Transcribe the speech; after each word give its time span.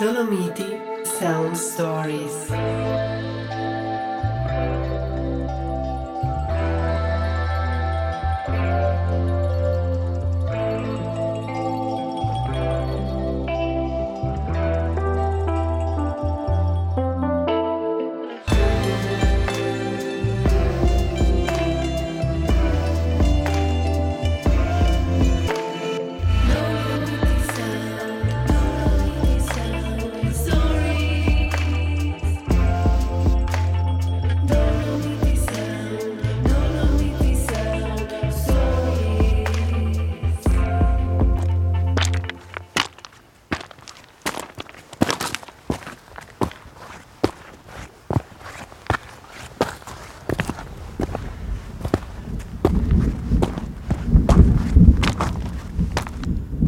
Dolomiti 0.00 0.80
Sound 1.04 1.54
Stories. 1.54 2.48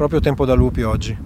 Proprio 0.02 0.18
tempo 0.18 0.44
da 0.44 0.54
lupi 0.54 0.82
oggi. 0.82 1.16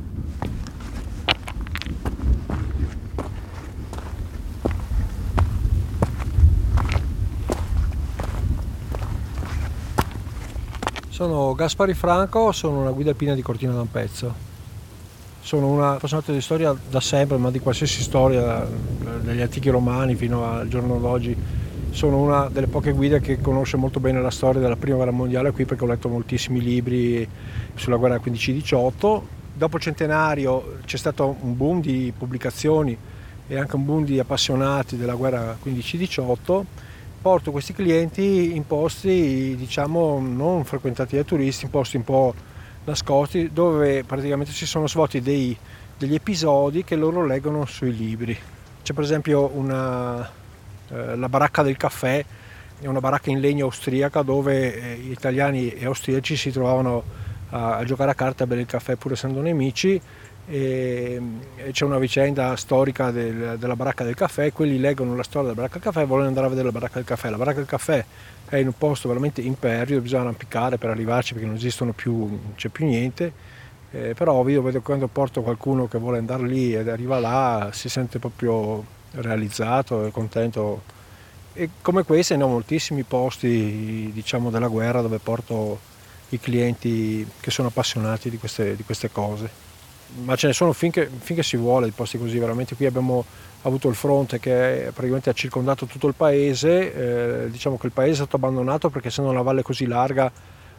Sono 11.09 11.55
Gaspari 11.55 11.95
Franco, 11.95 12.53
sono 12.53 12.81
una 12.81 12.91
guida 12.91 13.09
alpina 13.09 13.35
di 13.35 13.41
Cortina 13.41 13.73
d'Ampezzo. 13.73 14.35
Sono 15.41 15.69
una 15.69 15.93
appassionato 15.93 16.33
di 16.33 16.43
storia 16.43 16.77
da 16.91 17.01
sempre, 17.01 17.39
ma 17.39 17.51
di 17.51 17.61
qualsiasi 17.61 18.03
storia, 18.03 18.69
dagli 19.23 19.41
antichi 19.41 19.71
romani 19.71 20.17
fino 20.17 20.45
al 20.45 20.69
giorno 20.69 20.99
d'oggi 20.99 21.35
sono 21.97 22.19
una 22.19 22.51
delle 22.51 22.67
poche 22.67 22.93
guide 22.93 23.21
che 23.21 23.41
conosce 23.41 23.79
molto 23.79 24.01
bene 24.01 24.21
la 24.21 24.31
storia 24.31 24.61
della 24.61 24.77
prima 24.77 24.97
guerra 24.97 25.13
mondiale 25.13 25.51
qui 25.53 25.65
perché 25.65 25.83
ho 25.83 25.87
letto 25.87 26.11
moltissimi 26.11 26.61
libri 26.61 27.27
sulla 27.75 27.97
guerra 27.97 28.21
15-18. 28.23 29.21
Dopo 29.55 29.79
centenario 29.79 30.77
c'è 30.85 30.99
stato 30.99 31.37
un 31.41 31.57
boom 31.57 31.81
di 31.81 32.13
pubblicazioni 32.17 32.95
e 33.49 33.59
anche 33.59 33.77
un 33.77 33.87
boom 33.87 34.05
di 34.05 34.19
appassionati 34.19 34.99
della 34.99 35.15
guerra 35.15 35.57
15-18. 35.65 36.65
Porto 37.23 37.51
questi 37.51 37.73
clienti 37.73 38.55
in 38.55 38.67
posti 38.67 39.55
diciamo 39.57 40.21
non 40.21 40.65
frequentati 40.65 41.15
dai 41.15 41.25
turisti, 41.25 41.65
in 41.65 41.71
posti 41.71 41.97
un 41.97 42.05
po' 42.05 42.35
nascosti 42.85 43.51
dove 43.51 44.05
praticamente 44.05 44.53
si 44.53 44.67
sono 44.67 44.87
svolti 44.87 45.23
dei, 45.23 45.57
degli 45.97 46.15
episodi 46.15 46.85
che 46.85 46.95
loro 46.95 47.25
leggono 47.25 47.65
sui 47.65 47.97
libri. 47.97 48.37
C'è 48.83 48.93
per 48.93 49.03
esempio 49.03 49.51
una, 49.55 50.45
eh, 50.91 51.17
la 51.17 51.29
baracca 51.29 51.63
del 51.63 51.77
caffè 51.77 52.25
è 52.81 52.87
una 52.87 53.01
baracca 53.01 53.31
in 53.31 53.41
legno 53.41 53.65
austriaca 53.65 54.23
dove 54.23 54.75
eh, 54.75 54.93
italiani 55.11 55.71
e 55.71 55.87
austriaci 55.87 56.37
si 56.37 56.51
trovavano 56.51 57.03
a, 57.51 57.77
a 57.77 57.85
giocare 57.85 58.11
a 58.11 58.15
carte 58.15 58.43
a 58.43 58.47
bere 58.47 58.61
il 58.61 58.67
caffè 58.67 58.97
pur 58.97 59.13
essendo 59.13 59.41
nemici 59.41 60.01
e, 60.49 61.21
e 61.57 61.71
c'è 61.73 61.85
una 61.85 61.99
vicenda 61.99 62.55
storica 62.57 63.11
del, 63.11 63.57
della 63.59 63.75
baracca 63.75 64.05
del 64.05 64.15
caffè, 64.15 64.53
quelli 64.53 64.79
leggono 64.79 65.17
la 65.17 65.25
storia 65.25 65.49
della 65.49 65.61
baracca 65.61 65.75
del 65.75 65.83
caffè 65.83 66.03
e 66.03 66.07
vogliono 66.07 66.29
andare 66.29 66.47
a 66.47 66.49
vedere 66.49 66.67
la 66.69 66.73
baracca 66.73 66.95
del 66.95 67.05
caffè. 67.05 67.31
La 67.31 67.37
baracca 67.37 67.59
del 67.59 67.67
caffè 67.67 68.05
è 68.49 68.57
in 68.57 68.67
un 68.69 68.77
posto 68.79 69.09
veramente 69.09 69.41
impervio, 69.41 70.01
bisogna 70.01 70.23
arrampicare 70.23 70.79
per 70.79 70.91
arrivarci 70.91 71.33
perché 71.33 71.49
non 71.49 71.57
esistono 71.57 71.93
più, 71.93 72.17
non 72.17 72.53
c'è 72.55 72.69
più 72.69 72.87
niente. 72.87 73.55
Eh, 73.91 74.15
però 74.15 74.43
vedo 74.43 74.81
quando 74.83 75.07
porto 75.09 75.43
qualcuno 75.43 75.89
che 75.89 75.99
vuole 75.99 76.19
andare 76.19 76.43
lì 76.45 76.75
ed 76.75 76.89
arriva 76.89 77.19
là 77.21 77.71
si 77.73 77.89
sente 77.89 78.19
proprio 78.19 78.85
realizzato 79.17 80.07
e 80.07 80.11
contento. 80.11 80.83
E 81.53 81.71
come 81.81 82.03
questi 82.03 82.37
ne 82.37 82.45
ho 82.45 82.49
moltissimi 82.49 83.03
posti 83.03 84.11
diciamo, 84.13 84.51
della 84.51 84.69
guerra 84.69 85.01
dove 85.01 85.19
porto 85.19 85.79
i 86.31 86.41
clienti 86.41 87.27
che 87.41 87.51
sono 87.51 87.69
appassionati 87.69 88.31
di 88.31 88.39
queste, 88.39 88.77
di 88.77 88.83
queste 88.83 89.11
cose. 89.11 89.65
Ma 90.23 90.37
ce 90.37 90.49
ne 90.49 90.53
sono 90.53 90.73
finché, 90.73 91.11
finché, 91.19 91.43
si 91.43 91.57
vuole 91.57 91.87
di 91.87 91.93
posti 91.93 92.19
così, 92.19 92.39
veramente 92.39 92.75
qui 92.77 92.87
abbiamo 92.87 93.25
avuto 93.63 93.89
il 93.89 93.95
fronte 93.95 94.39
che 94.39 94.91
praticamente 94.93 95.31
ha 95.31 95.33
circondato 95.33 95.87
tutto 95.87 96.07
il 96.07 96.15
paese, 96.15 97.45
eh, 97.45 97.51
diciamo 97.51 97.77
che 97.77 97.87
il 97.87 97.93
paese 97.93 98.13
è 98.13 98.17
stato 98.17 98.37
abbandonato 98.37 98.89
perché 98.89 99.09
essendo 99.09 99.31
una 99.31 99.43
valle 99.43 99.63
così 99.63 99.87
larga 99.87 100.31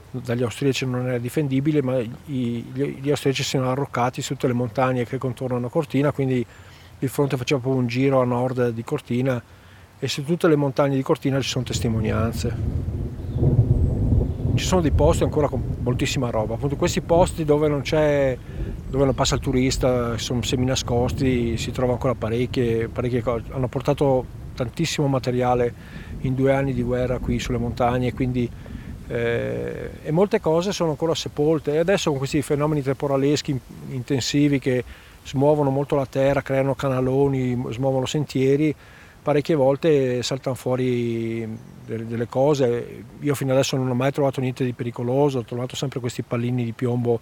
dagli 0.09 0.43
austriaci 0.43 0.85
non 0.85 1.07
era 1.07 1.17
difendibile, 1.17 1.81
ma 1.81 1.97
i, 1.99 2.09
gli, 2.25 2.99
gli 3.01 3.09
austriaci 3.09 3.43
si 3.43 3.49
sono 3.49 3.69
arroccati 3.69 4.21
su 4.21 4.33
tutte 4.33 4.47
le 4.47 4.53
montagne 4.53 5.05
che 5.05 5.17
contornano 5.17 5.69
Cortina, 5.69 6.11
quindi 6.11 6.45
il 6.99 7.09
fronte 7.09 7.37
faceva 7.37 7.59
proprio 7.59 7.81
un 7.81 7.87
giro 7.87 8.21
a 8.21 8.25
nord 8.25 8.69
di 8.69 8.83
Cortina 8.83 9.41
e 9.99 10.07
su 10.07 10.23
tutte 10.23 10.47
le 10.47 10.55
montagne 10.55 10.95
di 10.95 11.01
Cortina 11.03 11.39
ci 11.39 11.49
sono 11.49 11.63
testimonianze. 11.63 12.55
Ci 14.55 14.65
sono 14.65 14.81
dei 14.81 14.91
posti 14.91 15.23
ancora 15.23 15.47
con 15.47 15.63
moltissima 15.81 16.29
roba, 16.31 16.55
appunto 16.55 16.75
questi 16.75 17.01
posti 17.01 17.45
dove 17.45 17.67
non 17.67 17.81
c'è, 17.81 18.35
dove 18.89 19.05
non 19.05 19.13
passa 19.13 19.35
il 19.35 19.41
turista, 19.41 20.17
sono 20.17 20.41
semi 20.41 20.65
nascosti, 20.65 21.57
si 21.57 21.71
trova 21.71 21.93
ancora 21.93 22.15
parecchie, 22.15 22.87
parecchie 22.87 23.21
cose. 23.21 23.43
Hanno 23.51 23.67
portato 23.67 24.25
tantissimo 24.55 25.07
materiale 25.07 25.73
in 26.21 26.33
due 26.33 26.53
anni 26.53 26.73
di 26.73 26.81
guerra 26.81 27.19
qui 27.19 27.37
sulle 27.37 27.59
montagne, 27.59 28.13
quindi 28.13 28.49
eh, 29.09 29.91
e 30.03 30.11
molte 30.11 30.39
cose 30.39 30.71
sono 30.71 30.89
ancora 30.89 31.13
sepolte 31.13 31.73
e 31.73 31.77
adesso 31.77 32.09
con 32.09 32.17
questi 32.17 32.41
fenomeni 32.41 32.81
temporaleschi 32.81 33.57
intensivi 33.89 34.59
che 34.59 34.83
smuovono 35.27 35.69
molto 35.69 35.95
la 35.95 36.05
terra, 36.05 36.41
creano 36.41 36.73
canaloni, 36.73 37.61
smuovono 37.69 38.05
sentieri, 38.05 38.73
parecchie 39.21 39.55
volte 39.55 40.23
saltano 40.23 40.55
fuori 40.55 41.45
delle, 41.85 42.07
delle, 42.07 42.27
cose. 42.27 43.03
Io 43.19 43.35
fino 43.35 43.51
adesso 43.51 43.75
non 43.75 43.89
ho 43.89 43.93
mai 43.93 44.13
trovato 44.13 44.39
niente 44.39 44.63
di 44.63 44.71
pericoloso, 44.71 45.39
ho 45.39 45.43
trovato 45.43 45.75
sempre 45.75 45.99
questi 45.99 46.21
pallini 46.21 46.63
di 46.63 46.71
piombo, 46.71 47.19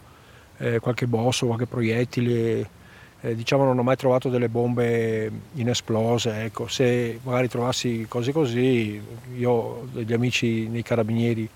eh, 0.58 0.80
qualche 0.80 1.08
bosso, 1.08 1.48
qualche 1.48 1.66
proiettile. 1.66 2.84
Eh, 3.22 3.34
diciamo 3.34 3.64
non 3.64 3.80
ho 3.80 3.84
mai 3.84 3.96
trovato 3.96 4.30
delle 4.30 4.50
bombe 4.50 5.32
inesplose. 5.54 6.44
Ecco. 6.44 6.68
Se 6.68 7.20
magari 7.24 7.50
trovassi 7.50 8.06
cose 8.08 8.32
così, 8.32 9.02
io 9.36 9.50
ho 9.50 9.88
degli 9.92 10.14
amici 10.14 10.68
nei 10.68 10.84
carabinieri 10.84 11.50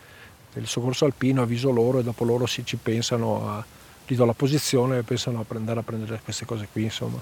del 0.51 0.65
soccorso 0.65 1.05
alpino, 1.05 1.43
avviso 1.43 1.69
loro 1.69 1.99
e 1.99 2.03
dopo 2.03 2.23
loro 2.23 2.47
si 2.47 2.65
ci 2.65 2.77
pensano 2.77 3.47
a 3.47 3.63
gli 4.13 4.15
do 4.15 4.25
la 4.25 4.33
posizione 4.33 4.97
e 4.97 5.03
pensano 5.03 5.45
a 5.47 5.55
andare 5.55 5.79
a 5.79 5.83
prendere 5.83 6.19
queste 6.23 6.45
cose 6.45 6.67
qui 6.71 6.83
insomma. 6.83 7.19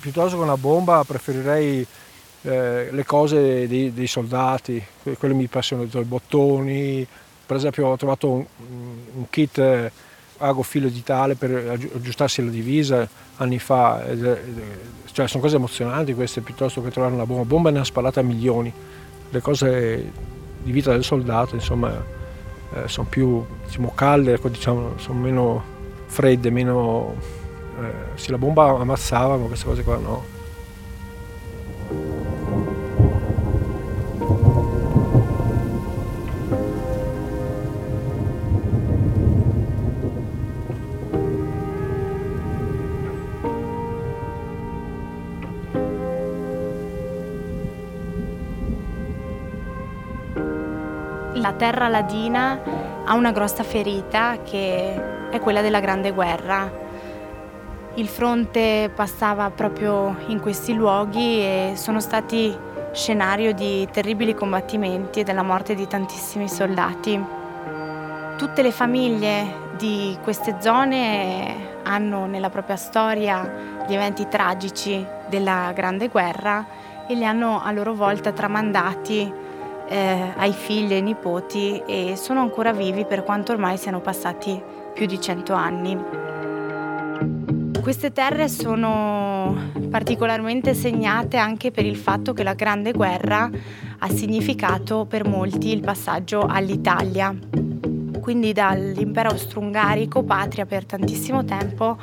Piuttosto 0.00 0.36
che 0.36 0.42
una 0.42 0.56
bomba 0.56 1.02
preferirei 1.04 1.86
eh, 2.42 2.88
le 2.90 3.04
cose 3.04 3.66
dei, 3.66 3.92
dei, 3.92 4.06
soldati, 4.06 4.84
quelle 5.18 5.34
mi 5.34 5.44
appassionano, 5.44 5.88
i 5.92 6.04
bottoni, 6.04 7.06
per 7.44 7.56
esempio 7.56 7.88
ho 7.88 7.96
trovato 7.96 8.30
un, 8.30 8.44
un 9.14 9.30
kit 9.30 9.58
eh, 9.58 9.90
ago 10.38 10.62
filo 10.62 10.88
digitale 10.88 11.34
per 11.34 11.50
aggiustarsi 11.94 12.44
la 12.44 12.50
divisa 12.50 13.08
anni 13.36 13.58
fa, 13.58 14.04
cioè 15.12 15.26
sono 15.28 15.42
cose 15.42 15.56
emozionanti 15.56 16.14
queste 16.14 16.40
piuttosto 16.40 16.82
che 16.82 16.90
trovare 16.90 17.14
una 17.14 17.26
bomba, 17.26 17.44
bomba 17.44 17.70
ne 17.70 17.80
ha 17.80 17.84
sparate 17.84 18.20
a 18.20 18.22
milioni, 18.22 18.72
le 19.30 19.40
cose 19.40 20.12
di 20.62 20.70
vita 20.70 20.92
del 20.92 21.04
soldato 21.04 21.54
insomma 21.54 22.20
eh, 22.74 22.88
sono 22.88 23.06
più 23.08 23.44
diciamo, 23.66 23.92
calde, 23.94 24.34
ecco, 24.34 24.48
diciamo, 24.48 24.98
sono 24.98 25.18
meno 25.18 25.64
fredde, 26.12 26.50
meno... 26.50 27.14
Eh, 27.80 28.18
sì, 28.18 28.30
la 28.30 28.36
bomba 28.36 28.64
ammazzava, 28.64 29.36
ma 29.38 29.46
queste 29.46 29.64
cose 29.64 29.82
qua 29.82 29.96
no. 29.96 30.40
La 51.34 51.52
terra 51.54 51.88
ladina 51.88 52.60
ha 53.04 53.14
una 53.14 53.32
grossa 53.32 53.64
ferita 53.64 54.38
che 54.44 55.20
è 55.32 55.40
quella 55.40 55.62
della 55.62 55.80
Grande 55.80 56.12
Guerra. 56.12 56.70
Il 57.94 58.06
fronte 58.06 58.90
passava 58.94 59.50
proprio 59.50 60.14
in 60.26 60.40
questi 60.40 60.74
luoghi 60.74 61.40
e 61.40 61.72
sono 61.74 62.00
stati 62.00 62.54
scenario 62.92 63.54
di 63.54 63.88
terribili 63.90 64.34
combattimenti 64.34 65.20
e 65.20 65.24
della 65.24 65.42
morte 65.42 65.74
di 65.74 65.86
tantissimi 65.86 66.50
soldati. 66.50 67.24
Tutte 68.36 68.60
le 68.60 68.70
famiglie 68.70 69.70
di 69.78 70.18
queste 70.22 70.56
zone 70.60 71.80
hanno 71.82 72.26
nella 72.26 72.50
propria 72.50 72.76
storia 72.76 73.84
gli 73.88 73.94
eventi 73.94 74.28
tragici 74.28 75.04
della 75.28 75.72
Grande 75.74 76.08
Guerra 76.08 76.66
e 77.08 77.14
li 77.14 77.24
hanno 77.24 77.62
a 77.62 77.72
loro 77.72 77.94
volta 77.94 78.32
tramandati 78.32 79.32
eh, 79.88 80.32
ai 80.36 80.52
figli 80.52 80.92
e 80.92 80.96
ai 80.96 81.02
nipoti 81.02 81.82
e 81.86 82.16
sono 82.16 82.40
ancora 82.40 82.72
vivi 82.72 83.06
per 83.06 83.24
quanto 83.24 83.52
ormai 83.52 83.78
siano 83.78 84.00
passati 84.00 84.80
più 84.94 85.06
di 85.06 85.20
cento 85.20 85.54
anni. 85.54 85.98
Queste 87.80 88.12
terre 88.12 88.48
sono 88.48 89.70
particolarmente 89.90 90.72
segnate 90.72 91.36
anche 91.36 91.72
per 91.72 91.84
il 91.84 91.96
fatto 91.96 92.32
che 92.32 92.44
la 92.44 92.54
Grande 92.54 92.92
Guerra 92.92 93.50
ha 93.98 94.08
significato 94.08 95.04
per 95.04 95.26
molti 95.26 95.72
il 95.72 95.80
passaggio 95.80 96.46
all'Italia. 96.46 97.34
Quindi 98.20 98.52
dall'impero 98.52 99.30
austro-ungarico, 99.30 100.22
patria 100.22 100.64
per 100.64 100.84
tantissimo 100.84 101.44
tempo, 101.44 101.98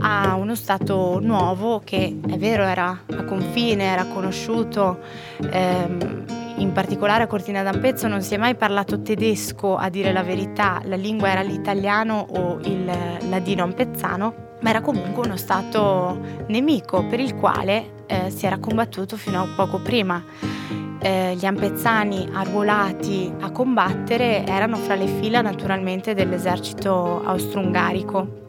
a 0.00 0.34
uno 0.34 0.56
Stato 0.56 1.20
nuovo 1.20 1.80
che 1.84 2.18
è 2.28 2.36
vero 2.36 2.64
era 2.64 3.02
a 3.08 3.24
confine, 3.24 3.84
era 3.84 4.06
conosciuto. 4.06 4.98
Ehm, 5.48 6.39
in 6.60 6.72
particolare 6.72 7.22
a 7.22 7.26
Cortina 7.26 7.62
d'Ampezzo 7.62 8.06
non 8.06 8.20
si 8.20 8.34
è 8.34 8.36
mai 8.36 8.54
parlato 8.54 9.00
tedesco 9.00 9.76
a 9.76 9.88
dire 9.88 10.12
la 10.12 10.22
verità, 10.22 10.82
la 10.84 10.96
lingua 10.96 11.30
era 11.30 11.40
l'italiano 11.40 12.26
o 12.30 12.60
il 12.64 12.84
ladino 13.28 13.62
ampezzano, 13.62 14.56
ma 14.60 14.68
era 14.68 14.82
comunque 14.82 15.24
uno 15.24 15.36
stato 15.36 16.20
nemico 16.48 17.06
per 17.06 17.18
il 17.18 17.34
quale 17.34 18.04
eh, 18.06 18.30
si 18.30 18.44
era 18.44 18.58
combattuto 18.58 19.16
fino 19.16 19.40
a 19.40 19.48
poco 19.56 19.80
prima. 19.80 20.22
Eh, 21.02 21.34
gli 21.34 21.46
ampezzani 21.46 22.28
arruolati 22.30 23.32
a 23.40 23.50
combattere 23.50 24.44
erano 24.44 24.76
fra 24.76 24.96
le 24.96 25.06
fila 25.06 25.40
naturalmente 25.40 26.12
dell'esercito 26.12 27.22
austro-ungarico. 27.24 28.44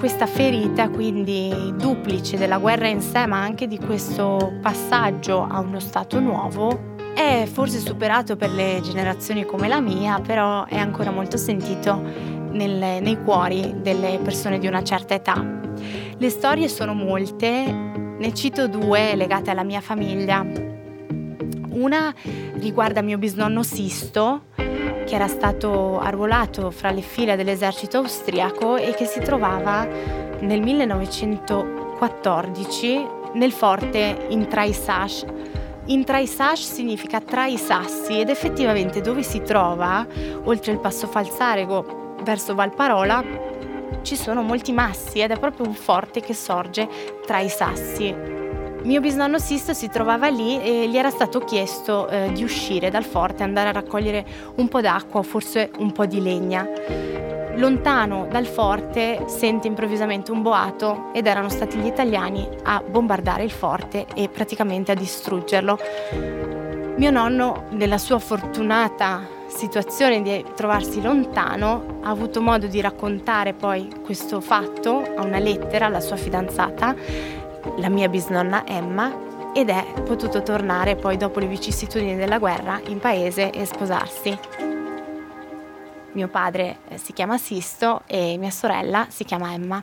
Questa 0.00 0.26
ferita 0.26 0.88
quindi 0.88 1.74
duplice 1.76 2.38
della 2.38 2.58
guerra 2.58 2.88
in 2.88 3.00
sé 3.00 3.26
ma 3.26 3.40
anche 3.40 3.68
di 3.68 3.78
questo 3.78 4.54
passaggio 4.60 5.46
a 5.48 5.60
uno 5.60 5.78
stato 5.78 6.18
nuovo 6.18 6.89
è 7.20 7.44
forse 7.44 7.80
superato 7.80 8.34
per 8.34 8.50
le 8.50 8.80
generazioni 8.82 9.44
come 9.44 9.68
la 9.68 9.80
mia, 9.80 10.20
però 10.20 10.64
è 10.64 10.78
ancora 10.78 11.10
molto 11.10 11.36
sentito 11.36 12.00
nel, 12.00 13.02
nei 13.02 13.22
cuori 13.22 13.74
delle 13.82 14.18
persone 14.22 14.58
di 14.58 14.66
una 14.66 14.82
certa 14.82 15.12
età. 15.12 15.44
Le 16.16 16.30
storie 16.30 16.66
sono 16.68 16.94
molte, 16.94 17.70
ne 17.70 18.32
cito 18.32 18.68
due 18.68 19.14
legate 19.16 19.50
alla 19.50 19.64
mia 19.64 19.82
famiglia. 19.82 20.46
Una 21.72 22.14
riguarda 22.54 23.02
mio 23.02 23.18
bisnonno 23.18 23.62
Sisto, 23.62 24.44
che 24.54 25.14
era 25.14 25.28
stato 25.28 26.00
arruolato 26.00 26.70
fra 26.70 26.90
le 26.90 27.02
fila 27.02 27.36
dell'esercito 27.36 27.98
austriaco 27.98 28.76
e 28.76 28.94
che 28.94 29.04
si 29.04 29.20
trovava 29.20 29.86
nel 30.40 30.62
1914 30.62 33.18
nel 33.34 33.52
forte 33.52 34.24
in 34.30 34.48
Traisach 34.48 35.49
Intraisage 35.90 36.62
significa 36.62 37.20
tra 37.20 37.46
i 37.46 37.56
sassi 37.56 38.20
ed 38.20 38.28
effettivamente 38.28 39.00
dove 39.00 39.24
si 39.24 39.42
trova, 39.42 40.06
oltre 40.44 40.70
il 40.70 40.78
passo 40.78 41.08
Falzarego 41.08 42.14
verso 42.22 42.54
Valparola, 42.54 43.24
ci 44.02 44.14
sono 44.14 44.42
molti 44.42 44.70
massi 44.70 45.18
ed 45.18 45.32
è 45.32 45.38
proprio 45.38 45.66
un 45.66 45.74
forte 45.74 46.20
che 46.20 46.32
sorge 46.32 46.88
tra 47.26 47.40
i 47.40 47.48
sassi. 47.48 48.14
Mio 48.82 49.00
bisnonno 49.00 49.40
Sisto 49.40 49.74
si 49.74 49.88
trovava 49.88 50.28
lì 50.28 50.62
e 50.62 50.88
gli 50.88 50.96
era 50.96 51.10
stato 51.10 51.40
chiesto 51.40 52.06
eh, 52.06 52.30
di 52.32 52.44
uscire 52.44 52.88
dal 52.88 53.04
forte, 53.04 53.42
andare 53.42 53.70
a 53.70 53.72
raccogliere 53.72 54.24
un 54.54 54.68
po' 54.68 54.80
d'acqua 54.80 55.24
forse 55.24 55.72
un 55.78 55.90
po' 55.90 56.06
di 56.06 56.22
legna 56.22 57.19
lontano 57.56 58.26
dal 58.30 58.46
forte 58.46 59.24
sente 59.26 59.66
improvvisamente 59.66 60.30
un 60.30 60.42
boato 60.42 61.10
ed 61.12 61.26
erano 61.26 61.48
stati 61.48 61.78
gli 61.78 61.86
italiani 61.86 62.48
a 62.64 62.82
bombardare 62.86 63.44
il 63.44 63.50
forte 63.50 64.06
e 64.14 64.28
praticamente 64.28 64.92
a 64.92 64.94
distruggerlo. 64.94 65.78
Mio 66.96 67.10
nonno, 67.10 67.64
nella 67.70 67.98
sua 67.98 68.18
fortunata 68.18 69.38
situazione 69.46 70.22
di 70.22 70.44
trovarsi 70.54 71.02
lontano, 71.02 71.98
ha 72.02 72.10
avuto 72.10 72.40
modo 72.40 72.66
di 72.66 72.80
raccontare 72.80 73.52
poi 73.52 73.90
questo 74.04 74.40
fatto 74.40 75.02
a 75.16 75.22
una 75.22 75.38
lettera 75.38 75.86
alla 75.86 76.00
sua 76.00 76.16
fidanzata, 76.16 76.94
la 77.76 77.88
mia 77.88 78.08
bisnonna 78.08 78.66
Emma, 78.66 79.28
ed 79.52 79.68
è 79.68 79.84
potuto 80.04 80.42
tornare 80.42 80.94
poi 80.94 81.16
dopo 81.16 81.40
le 81.40 81.46
vicissitudini 81.46 82.16
della 82.16 82.38
guerra 82.38 82.80
in 82.86 82.98
paese 82.98 83.50
e 83.50 83.64
sposarsi. 83.64 84.69
Mio 86.12 86.28
padre 86.28 86.78
eh, 86.88 86.98
si 86.98 87.12
chiama 87.12 87.38
Sisto 87.38 88.02
e 88.06 88.36
mia 88.36 88.50
sorella 88.50 89.06
si 89.08 89.24
chiama 89.24 89.52
Emma. 89.52 89.82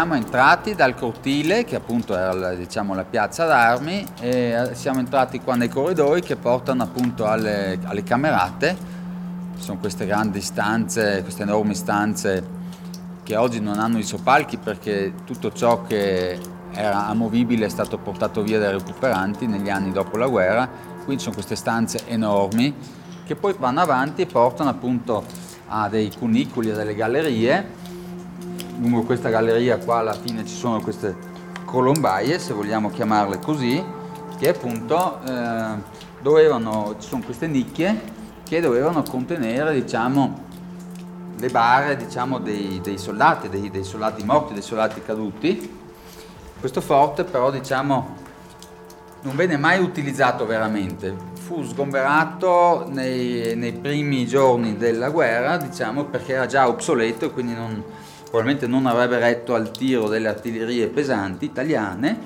Siamo 0.00 0.14
entrati 0.14 0.74
dal 0.74 0.94
cortile, 0.94 1.64
che 1.64 1.76
appunto 1.76 2.16
era 2.16 2.32
la, 2.32 2.54
diciamo, 2.54 2.94
la 2.94 3.04
piazza 3.04 3.44
d'armi, 3.44 4.06
e 4.20 4.68
eh, 4.70 4.74
siamo 4.74 4.98
entrati 4.98 5.40
qua 5.40 5.56
nei 5.56 5.68
corridoi 5.68 6.22
che 6.22 6.36
portano 6.36 6.82
appunto 6.82 7.26
alle, 7.26 7.78
alle 7.82 8.02
camerate. 8.02 8.74
Sono 9.58 9.76
queste 9.76 10.06
grandi 10.06 10.40
stanze, 10.40 11.20
queste 11.20 11.42
enormi 11.42 11.74
stanze 11.74 12.42
che 13.22 13.36
oggi 13.36 13.60
non 13.60 13.78
hanno 13.78 13.98
i 13.98 14.02
sopalchi 14.02 14.56
perché 14.56 15.12
tutto 15.26 15.52
ciò 15.52 15.82
che 15.82 16.40
era 16.72 17.06
amovibile 17.08 17.66
è 17.66 17.68
stato 17.68 17.98
portato 17.98 18.40
via 18.40 18.58
dai 18.58 18.72
recuperanti 18.72 19.46
negli 19.46 19.68
anni 19.68 19.92
dopo 19.92 20.16
la 20.16 20.28
guerra. 20.28 20.66
Quindi 21.04 21.22
sono 21.22 21.34
queste 21.34 21.56
stanze 21.56 22.06
enormi 22.06 22.74
che 23.26 23.36
poi 23.36 23.54
vanno 23.58 23.82
avanti 23.82 24.22
e 24.22 24.26
portano 24.26 24.70
appunto 24.70 25.22
a 25.68 25.90
dei 25.90 26.10
cunicoli, 26.18 26.70
a 26.70 26.74
delle 26.74 26.94
gallerie 26.94 27.88
lungo 28.80 29.02
questa 29.02 29.28
galleria 29.28 29.76
qua 29.78 29.98
alla 29.98 30.14
fine 30.14 30.46
ci 30.46 30.54
sono 30.54 30.80
queste 30.80 31.14
colombaie, 31.64 32.38
se 32.38 32.54
vogliamo 32.54 32.90
chiamarle 32.90 33.38
così, 33.38 33.82
che 34.38 34.48
appunto 34.48 35.20
eh, 35.22 35.74
dovevano, 36.20 36.96
ci 36.98 37.08
sono 37.08 37.22
queste 37.22 37.46
nicchie 37.46 38.18
che 38.42 38.60
dovevano 38.60 39.02
contenere 39.02 39.74
diciamo, 39.74 40.48
le 41.38 41.48
bare 41.48 41.96
diciamo, 41.96 42.38
dei, 42.38 42.80
dei, 42.82 42.98
soldati, 42.98 43.48
dei, 43.48 43.70
dei, 43.70 43.84
soldati 43.84 44.24
morti, 44.24 44.54
dei 44.54 44.62
soldati 44.62 45.02
caduti. 45.02 45.78
Questo 46.58 46.80
forte 46.80 47.24
però 47.24 47.50
diciamo, 47.50 48.16
non 49.22 49.36
venne 49.36 49.56
mai 49.56 49.80
utilizzato 49.80 50.46
veramente, 50.46 51.14
fu 51.34 51.62
sgomberato 51.62 52.86
nei, 52.88 53.54
nei 53.56 53.72
primi 53.72 54.26
giorni 54.26 54.76
della 54.76 55.10
guerra 55.10 55.58
diciamo, 55.58 56.06
perché 56.06 56.32
era 56.32 56.46
già 56.46 56.66
obsoleto 56.66 57.26
e 57.26 57.30
quindi 57.30 57.54
non, 57.54 57.82
probabilmente 58.30 58.68
non 58.68 58.86
avrebbe 58.86 59.18
retto 59.18 59.54
al 59.54 59.72
tiro 59.72 60.08
delle 60.08 60.28
artiglierie 60.28 60.86
pesanti 60.86 61.44
italiane 61.44 62.18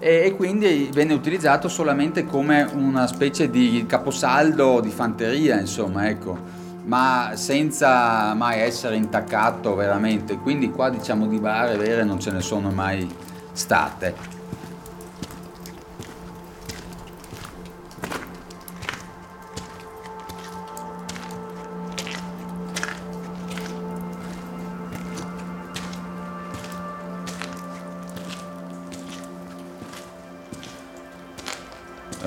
e, 0.00 0.34
quindi 0.36 0.90
venne 0.92 1.14
utilizzato 1.14 1.68
solamente 1.68 2.26
come 2.26 2.68
una 2.74 3.06
specie 3.06 3.48
di 3.48 3.84
caposaldo 3.88 4.80
di 4.80 4.90
fanteria, 4.90 5.58
insomma, 5.58 6.08
ecco, 6.08 6.36
ma 6.84 7.32
senza 7.34 8.34
mai 8.34 8.60
essere 8.60 8.96
intaccato 8.96 9.74
veramente. 9.74 10.38
Quindi 10.38 10.70
qua 10.70 10.88
diciamo 10.90 11.26
di 11.26 11.38
bare 11.38 11.76
vere 11.76 12.04
non 12.04 12.20
ce 12.20 12.30
ne 12.30 12.40
sono 12.40 12.70
mai 12.70 13.08
state. 13.52 14.37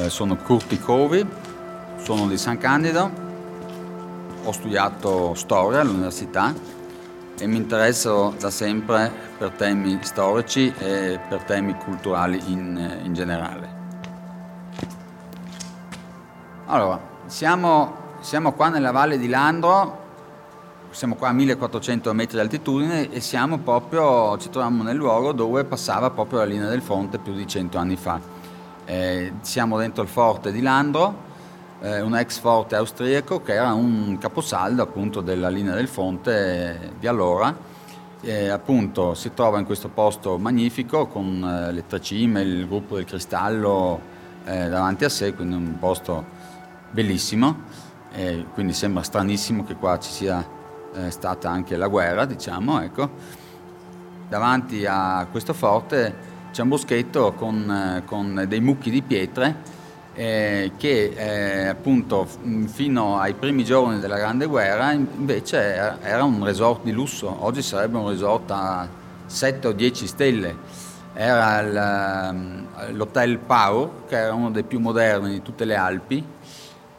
Sono 0.09 0.35
Curti 0.35 0.79
Covi, 0.79 1.25
sono 1.97 2.27
di 2.27 2.37
San 2.37 2.57
Candido, 2.57 3.09
ho 4.43 4.51
studiato 4.51 5.33
storia 5.35 5.81
all'università 5.81 6.53
e 7.37 7.47
mi 7.47 7.57
interesso 7.57 8.33
da 8.39 8.49
sempre 8.49 9.11
per 9.37 9.51
temi 9.51 9.99
storici 10.01 10.73
e 10.77 11.19
per 11.27 11.43
temi 11.43 11.75
culturali 11.75 12.39
in, 12.47 13.01
in 13.03 13.13
generale. 13.13 13.79
Allora, 16.67 16.99
siamo, 17.25 17.95
siamo 18.21 18.53
qua 18.53 18.69
nella 18.69 18.91
valle 18.91 19.17
di 19.17 19.27
Landro, 19.27 19.99
siamo 20.91 21.15
qua 21.15 21.29
a 21.29 21.33
1400 21.33 22.13
metri 22.13 22.35
di 22.35 22.41
altitudine 22.41 23.11
e 23.11 23.21
proprio, 23.63 24.37
ci 24.37 24.49
troviamo 24.49 24.83
nel 24.83 24.95
luogo 24.95 25.31
dove 25.31 25.63
passava 25.63 26.09
proprio 26.11 26.39
la 26.39 26.45
linea 26.45 26.69
del 26.69 26.81
Fonte 26.81 27.17
più 27.17 27.33
di 27.33 27.47
100 27.47 27.77
anni 27.77 27.95
fa. 27.95 28.30
Eh, 28.91 29.31
siamo 29.39 29.77
dentro 29.77 30.03
il 30.03 30.09
forte 30.09 30.51
di 30.51 30.59
Landro, 30.59 31.15
eh, 31.79 32.01
un 32.01 32.13
ex 32.13 32.39
forte 32.39 32.75
austriaco 32.75 33.41
che 33.41 33.53
era 33.53 33.71
un 33.71 34.17
caposaldo 34.19 34.81
appunto 34.83 35.21
della 35.21 35.47
linea 35.47 35.73
del 35.75 35.87
Fonte 35.87 36.91
di 36.99 37.07
allora. 37.07 37.55
E, 38.19 38.49
appunto 38.49 39.13
si 39.13 39.33
trova 39.33 39.59
in 39.59 39.65
questo 39.65 39.87
posto 39.87 40.37
magnifico 40.37 41.07
con 41.07 41.41
eh, 41.41 41.71
le 41.71 41.87
tre 41.87 42.01
cime, 42.01 42.41
il 42.41 42.67
gruppo 42.67 42.95
del 42.97 43.05
cristallo 43.05 44.01
eh, 44.43 44.67
davanti 44.67 45.05
a 45.05 45.09
sé, 45.09 45.33
quindi 45.35 45.55
un 45.55 45.79
posto 45.79 46.25
bellissimo. 46.91 47.59
quindi 48.53 48.73
sembra 48.73 49.03
stranissimo 49.03 49.63
che 49.63 49.75
qua 49.75 49.97
ci 49.99 50.11
sia 50.11 50.45
eh, 50.95 51.09
stata 51.11 51.49
anche 51.49 51.77
la 51.77 51.87
guerra, 51.87 52.25
diciamo, 52.25 52.81
ecco. 52.81 53.09
Davanti 54.27 54.85
a 54.85 55.25
questo 55.31 55.53
forte 55.53 56.30
c'è 56.51 56.61
un 56.61 56.67
boschetto 56.67 57.31
con, 57.33 57.71
eh, 57.71 58.05
con 58.05 58.45
dei 58.47 58.59
mucchi 58.59 58.89
di 58.89 59.01
pietre 59.01 59.79
eh, 60.13 60.73
che 60.77 61.13
eh, 61.15 61.67
appunto 61.67 62.27
fino 62.65 63.17
ai 63.17 63.33
primi 63.33 63.63
giorni 63.63 63.99
della 63.99 64.17
Grande 64.17 64.45
Guerra 64.45 64.91
invece 64.91 65.97
era, 66.01 66.23
un 66.23 66.43
resort 66.43 66.83
di 66.83 66.91
lusso, 66.91 67.33
oggi 67.43 67.61
sarebbe 67.61 67.97
un 67.97 68.09
resort 68.09 68.51
a 68.51 68.87
7 69.25 69.67
o 69.69 69.71
10 69.71 70.07
stelle. 70.07 70.55
Era 71.13 72.29
ehm, 72.29 72.67
l'Hotel 72.91 73.37
Pau, 73.37 74.05
che 74.07 74.17
era 74.17 74.33
uno 74.33 74.49
dei 74.49 74.63
più 74.63 74.79
moderni 74.79 75.31
di 75.31 75.41
tutte 75.41 75.65
le 75.65 75.75
Alpi, 75.75 76.23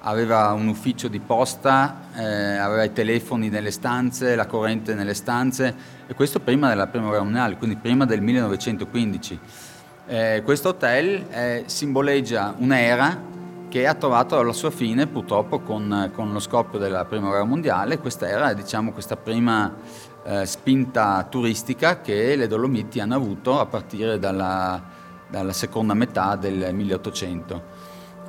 aveva 0.00 0.52
un 0.52 0.68
ufficio 0.68 1.08
di 1.08 1.18
posta, 1.20 2.08
eh, 2.14 2.56
aveva 2.56 2.84
i 2.84 2.92
telefoni 2.92 3.48
nelle 3.48 3.70
stanze, 3.70 4.34
la 4.34 4.46
corrente 4.46 4.94
nelle 4.94 5.14
stanze 5.14 6.00
e 6.12 6.14
questo 6.14 6.40
prima 6.40 6.68
della 6.68 6.86
prima 6.86 7.08
guerra 7.08 7.24
mondiale, 7.24 7.56
quindi 7.56 7.76
prima 7.76 8.04
del 8.04 8.20
1915. 8.20 9.40
Eh, 10.06 10.42
questo 10.44 10.68
hotel 10.68 11.24
eh, 11.30 11.62
simboleggia 11.66 12.54
un'era 12.58 13.30
che 13.68 13.86
ha 13.86 13.94
trovato 13.94 14.40
la 14.42 14.52
sua 14.52 14.70
fine 14.70 15.06
purtroppo 15.06 15.60
con, 15.60 16.10
con, 16.14 16.32
lo 16.32 16.38
scoppio 16.38 16.78
della 16.78 17.06
prima 17.06 17.28
guerra 17.28 17.44
mondiale, 17.44 17.98
questa 17.98 18.28
era 18.28 18.52
diciamo, 18.52 18.92
questa 18.92 19.16
prima 19.16 19.74
eh, 20.24 20.44
spinta 20.44 21.26
turistica 21.30 22.02
che 22.02 22.36
le 22.36 22.46
Dolomiti 22.46 23.00
hanno 23.00 23.14
avuto 23.14 23.58
a 23.58 23.64
partire 23.64 24.18
dalla, 24.18 24.82
dalla 25.30 25.52
seconda 25.54 25.94
metà 25.94 26.36
del 26.36 26.74
1800 26.74 27.82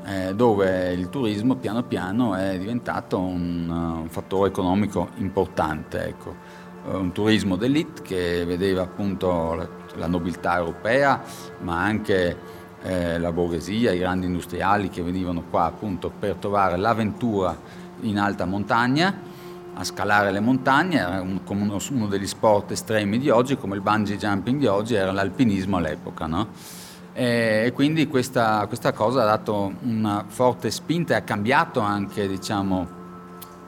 eh, 0.06 0.34
dove 0.36 0.92
il 0.94 1.10
turismo 1.10 1.56
piano 1.56 1.84
piano 1.84 2.36
è 2.36 2.58
diventato 2.58 3.20
un, 3.20 3.70
un 3.70 4.10
fattore 4.10 4.50
economico 4.50 5.10
importante. 5.16 6.06
Ecco. 6.06 6.53
Eh, 6.86 6.96
un 6.96 7.12
turismo 7.12 7.56
d'elite 7.56 8.02
che 8.02 8.46
vedeva 8.46 8.82
appunto 8.82 9.70
la, 9.96 10.08
nobiltà 10.08 10.58
europea, 10.58 11.22
ma 11.62 11.82
anche 11.82 12.38
eh, 12.84 13.18
la 13.20 13.32
borghesia, 13.32 13.92
i 13.92 14.00
grandi 14.00 14.26
industriali 14.26 14.90
che 14.90 15.02
venivano 15.02 15.44
qua 15.50 15.66
appunto 15.66 16.12
per 16.18 16.36
trovare 16.36 16.76
l'avventura 16.78 17.56
in 18.02 18.20
alta 18.20 18.46
montagna, 18.46 19.32
a 19.76 19.84
scalare 19.84 20.32
le 20.32 20.40
montagne, 20.40 21.00
era 21.00 21.22
un, 21.22 21.40
uno, 21.48 21.80
uno, 21.92 22.08
degli 22.08 22.28
sport 22.28 22.72
estremi 22.72 23.18
di 23.18 23.30
oggi, 23.30 23.58
come 23.58 23.76
il 23.76 23.82
bungee 23.82 24.18
jumping 24.18 24.60
di 24.60 24.68
oggi, 24.68 24.96
era 24.96 25.12
l'alpinismo 25.12 25.78
all'epoca. 25.78 26.26
No? 26.26 26.48
e 27.16 27.72
quindi 27.76 28.08
questa, 28.08 28.66
questa, 28.66 28.92
cosa 28.92 29.22
ha 29.22 29.26
dato 29.26 29.72
una 29.84 30.26
forte 30.28 30.72
spinta 30.72 31.14
e 31.14 31.18
ha 31.18 31.22
cambiato 31.22 31.80
anche 31.80 32.28
diciamo, 32.28 33.03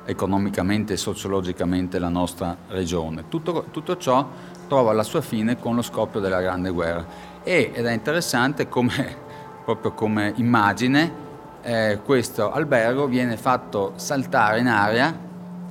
economicamente 0.06 0.94
e 0.94 0.98
sociologicamente 0.98 2.00
la 2.00 2.10
nostra 2.10 2.56
regione. 2.70 3.26
Tutto, 3.28 3.66
tutto, 3.72 3.98
ciò 3.98 4.28
trova 4.68 4.94
la 4.94 5.04
sua 5.04 5.22
fine 5.22 5.60
con 5.60 5.76
lo 5.76 5.82
scoppio 5.82 6.20
della 6.20 6.42
Grande 6.42 6.70
Guerra 6.70 7.06
e, 7.44 7.72
ed 7.74 7.86
è 7.86 7.92
interessante 7.92 8.68
come, 8.70 9.18
proprio 9.66 9.92
come 9.94 10.34
immagine 10.38 11.24
eh, 11.62 12.00
questo 12.04 12.52
albergo 12.52 13.08
viene 13.08 13.38
fatto 13.38 13.94
saltare 13.96 14.60
in 14.60 14.68
aria, 14.68 15.18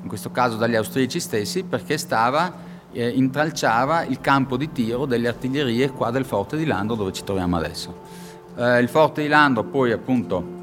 in 0.03 0.09
questo 0.09 0.31
caso 0.33 0.57
dagli 0.57 0.75
austriaci 0.75 1.21
stessi, 1.21 1.63
perché 1.63 1.99
stava 1.99 2.53
eh, 2.91 3.09
intralciava 3.09 4.05
il 4.05 4.21
campo 4.21 4.57
di 4.57 4.73
tiro 4.73 5.05
delle 5.05 5.29
artiglierie 5.29 5.91
qua 5.91 6.11
del 6.11 6.25
forte 6.25 6.57
di 6.57 6.65
Landro 6.65 6.97
dove 6.97 7.13
ci 7.13 7.25
troviamo 7.25 7.57
adesso. 7.57 7.95
Eh, 8.57 8.81
il 8.81 8.89
forte 8.89 9.23
di 9.23 9.29
Landro 9.29 9.65
poi 9.65 9.93
appunto 9.93 10.54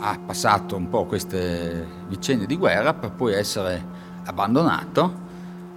ha 0.00 0.18
passato 0.24 0.76
un 0.76 0.88
po' 0.88 1.04
queste 1.06 1.86
vicende 2.08 2.46
di 2.46 2.56
guerra 2.56 2.94
per 2.94 3.12
poi 3.12 3.34
essere 3.34 3.82
abbandonato. 4.24 5.26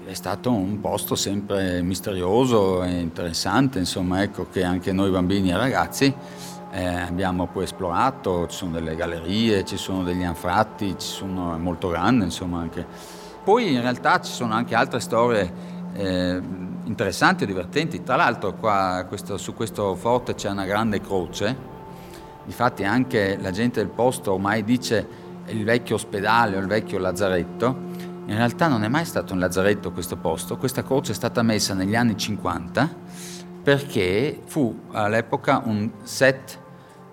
È 0.05 0.13
stato 0.13 0.51
un 0.51 0.79
posto 0.81 1.15
sempre 1.15 1.81
misterioso 1.81 2.83
e 2.83 2.99
interessante, 2.99 3.79
insomma, 3.79 4.21
ecco 4.23 4.47
che 4.51 4.63
anche 4.63 4.91
noi 4.91 5.09
bambini 5.09 5.51
e 5.51 5.57
ragazzi 5.57 6.13
eh, 6.71 6.85
abbiamo 6.85 7.47
poi 7.47 7.63
esplorato, 7.63 8.47
ci 8.47 8.57
sono 8.57 8.71
delle 8.71 8.95
gallerie, 8.95 9.63
ci 9.63 9.77
sono 9.77 10.03
degli 10.03 10.23
anfratti, 10.23 10.95
ci 10.97 11.07
sono, 11.07 11.53
è 11.53 11.57
molto 11.57 11.89
grande, 11.89 12.25
insomma, 12.25 12.59
anche. 12.59 12.85
Poi 13.43 13.73
in 13.73 13.81
realtà 13.81 14.19
ci 14.21 14.31
sono 14.31 14.53
anche 14.53 14.75
altre 14.75 14.99
storie 14.99 15.51
eh, 15.93 16.41
interessanti 16.85 17.43
e 17.43 17.47
divertenti. 17.47 18.03
Tra 18.03 18.15
l'altro 18.15 18.53
qua, 18.53 19.05
questo, 19.07 19.37
su 19.37 19.53
questo 19.53 19.95
forte 19.95 20.35
c'è 20.35 20.49
una 20.49 20.65
grande 20.65 21.01
croce, 21.01 21.55
infatti 22.45 22.83
anche 22.83 23.37
la 23.39 23.51
gente 23.51 23.79
del 23.79 23.89
posto 23.89 24.33
ormai 24.33 24.63
dice 24.63 25.29
il 25.47 25.63
vecchio 25.63 25.95
ospedale 25.95 26.57
o 26.57 26.59
il 26.59 26.67
vecchio 26.67 26.97
lazzaretto, 26.97 27.89
in 28.25 28.35
realtà 28.35 28.67
non 28.67 28.83
è 28.83 28.87
mai 28.87 29.05
stato 29.05 29.33
un 29.33 29.39
lazzaretto 29.39 29.91
questo 29.91 30.15
posto, 30.15 30.57
questa 30.57 30.83
croce 30.83 31.11
è 31.11 31.15
stata 31.15 31.41
messa 31.41 31.73
negli 31.73 31.95
anni 31.95 32.17
50 32.17 32.89
perché 33.63 34.41
fu 34.45 34.75
all'epoca 34.91 35.61
un 35.65 35.91
set 36.03 36.59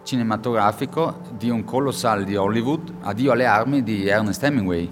cinematografico 0.02 1.20
di 1.36 1.50
un 1.50 1.64
colossal 1.64 2.24
di 2.24 2.36
Hollywood, 2.36 2.94
Addio 3.02 3.32
alle 3.32 3.44
armi 3.44 3.82
di 3.82 4.06
Ernest 4.06 4.42
Hemingway 4.42 4.90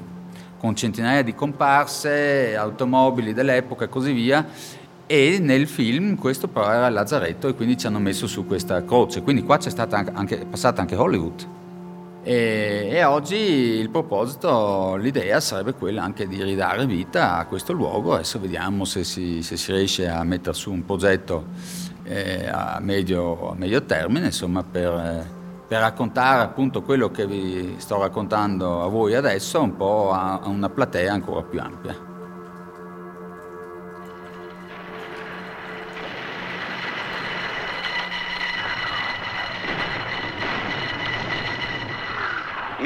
con 0.59 0.75
centinaia 0.75 1.23
di 1.23 1.35
comparse, 1.35 2.57
automobili 2.57 3.33
dell'epoca 3.33 3.85
e 3.85 3.89
così 3.89 4.13
via. 4.13 4.45
E 5.09 5.39
nel 5.39 5.69
film 5.69 6.17
questo 6.17 6.49
però 6.49 6.69
era 6.69 6.89
Lazzaretto 6.89 7.47
e 7.47 7.55
quindi 7.55 7.79
ci 7.79 7.87
hanno 7.87 8.01
messo 8.01 8.27
su 8.27 8.45
questa 8.45 8.85
croce. 8.85 9.23
Quindi 9.23 9.45
qua 9.45 9.57
c'è 9.57 9.71
stata 9.71 10.05
anche, 10.13 10.45
passata 10.47 10.81
anche 10.81 10.97
Hollywood. 10.97 11.49
E, 12.25 12.89
e, 12.91 13.05
oggi 13.05 13.37
il 13.37 13.89
proposito, 13.89 14.97
l'idea 14.97 15.39
sarebbe 15.39 15.75
quella 15.75 16.03
anche 16.03 16.27
di 16.27 16.43
ridare 16.43 16.85
vita 16.87 17.37
a 17.37 17.47
questo 17.47 17.73
luogo. 17.73 18.15
Adesso 18.15 18.41
vediamo 18.41 18.85
se 18.85 19.05
si, 19.05 19.43
se 19.43 19.57
si 19.57 19.71
riesce 19.71 20.09
a 20.09 20.25
mettere 20.25 20.57
su 20.57 20.73
un 20.73 20.85
progetto 20.85 21.47
eh, 22.03 22.49
a, 22.49 22.81
medio, 22.81 23.51
a, 23.51 23.55
medio, 23.55 23.85
termine, 23.85 24.27
insomma, 24.27 24.65
per... 24.65 24.93
Eh, 24.93 25.35
per 25.67 25.81
raccontare 25.81 26.45
appunto 26.45 26.83
quello 26.83 27.11
che 27.11 27.27
vi 27.27 27.75
sto 27.79 27.99
raccontando 27.99 28.85
a 28.85 28.87
voi 28.87 29.17
adesso 29.17 29.61
un 29.61 29.77
po' 29.77 30.13
a 30.13 30.43
una 30.45 30.69
platea 30.69 31.13
ancora 31.13 31.43
più 31.43 31.61
ampia. 31.61 32.06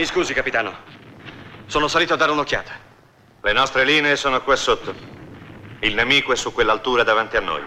Mi 0.00 0.07
scusi, 0.07 0.33
capitano. 0.33 0.73
Sono 1.66 1.87
salito 1.87 2.14
a 2.14 2.16
dare 2.16 2.33
un'occhiata. 2.33 2.73
Le 3.42 3.52
nostre 3.52 3.85
linee 3.85 4.16
sono 4.16 4.40
qua 4.40 4.57
sotto. 4.57 4.95
Il 5.80 5.92
nemico 5.92 6.33
è 6.33 6.37
su 6.37 6.54
quell'altura 6.54 7.02
davanti 7.02 7.37
a 7.37 7.40
noi. 7.40 7.61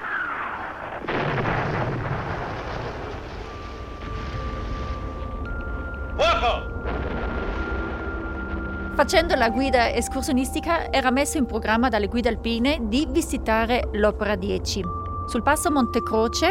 Facendo 8.95 9.35
la 9.35 9.49
guida 9.49 9.93
escursionistica 9.93 10.91
era 10.91 11.11
messo 11.11 11.37
in 11.37 11.45
programma 11.45 11.87
dalle 11.87 12.07
guide 12.07 12.29
alpine 12.29 12.79
di 12.81 13.05
visitare 13.11 13.89
l'Opera 13.91 14.35
10. 14.35 14.83
Sul 15.27 15.43
passo 15.43 15.69
Monte 15.69 16.01
Croce 16.01 16.49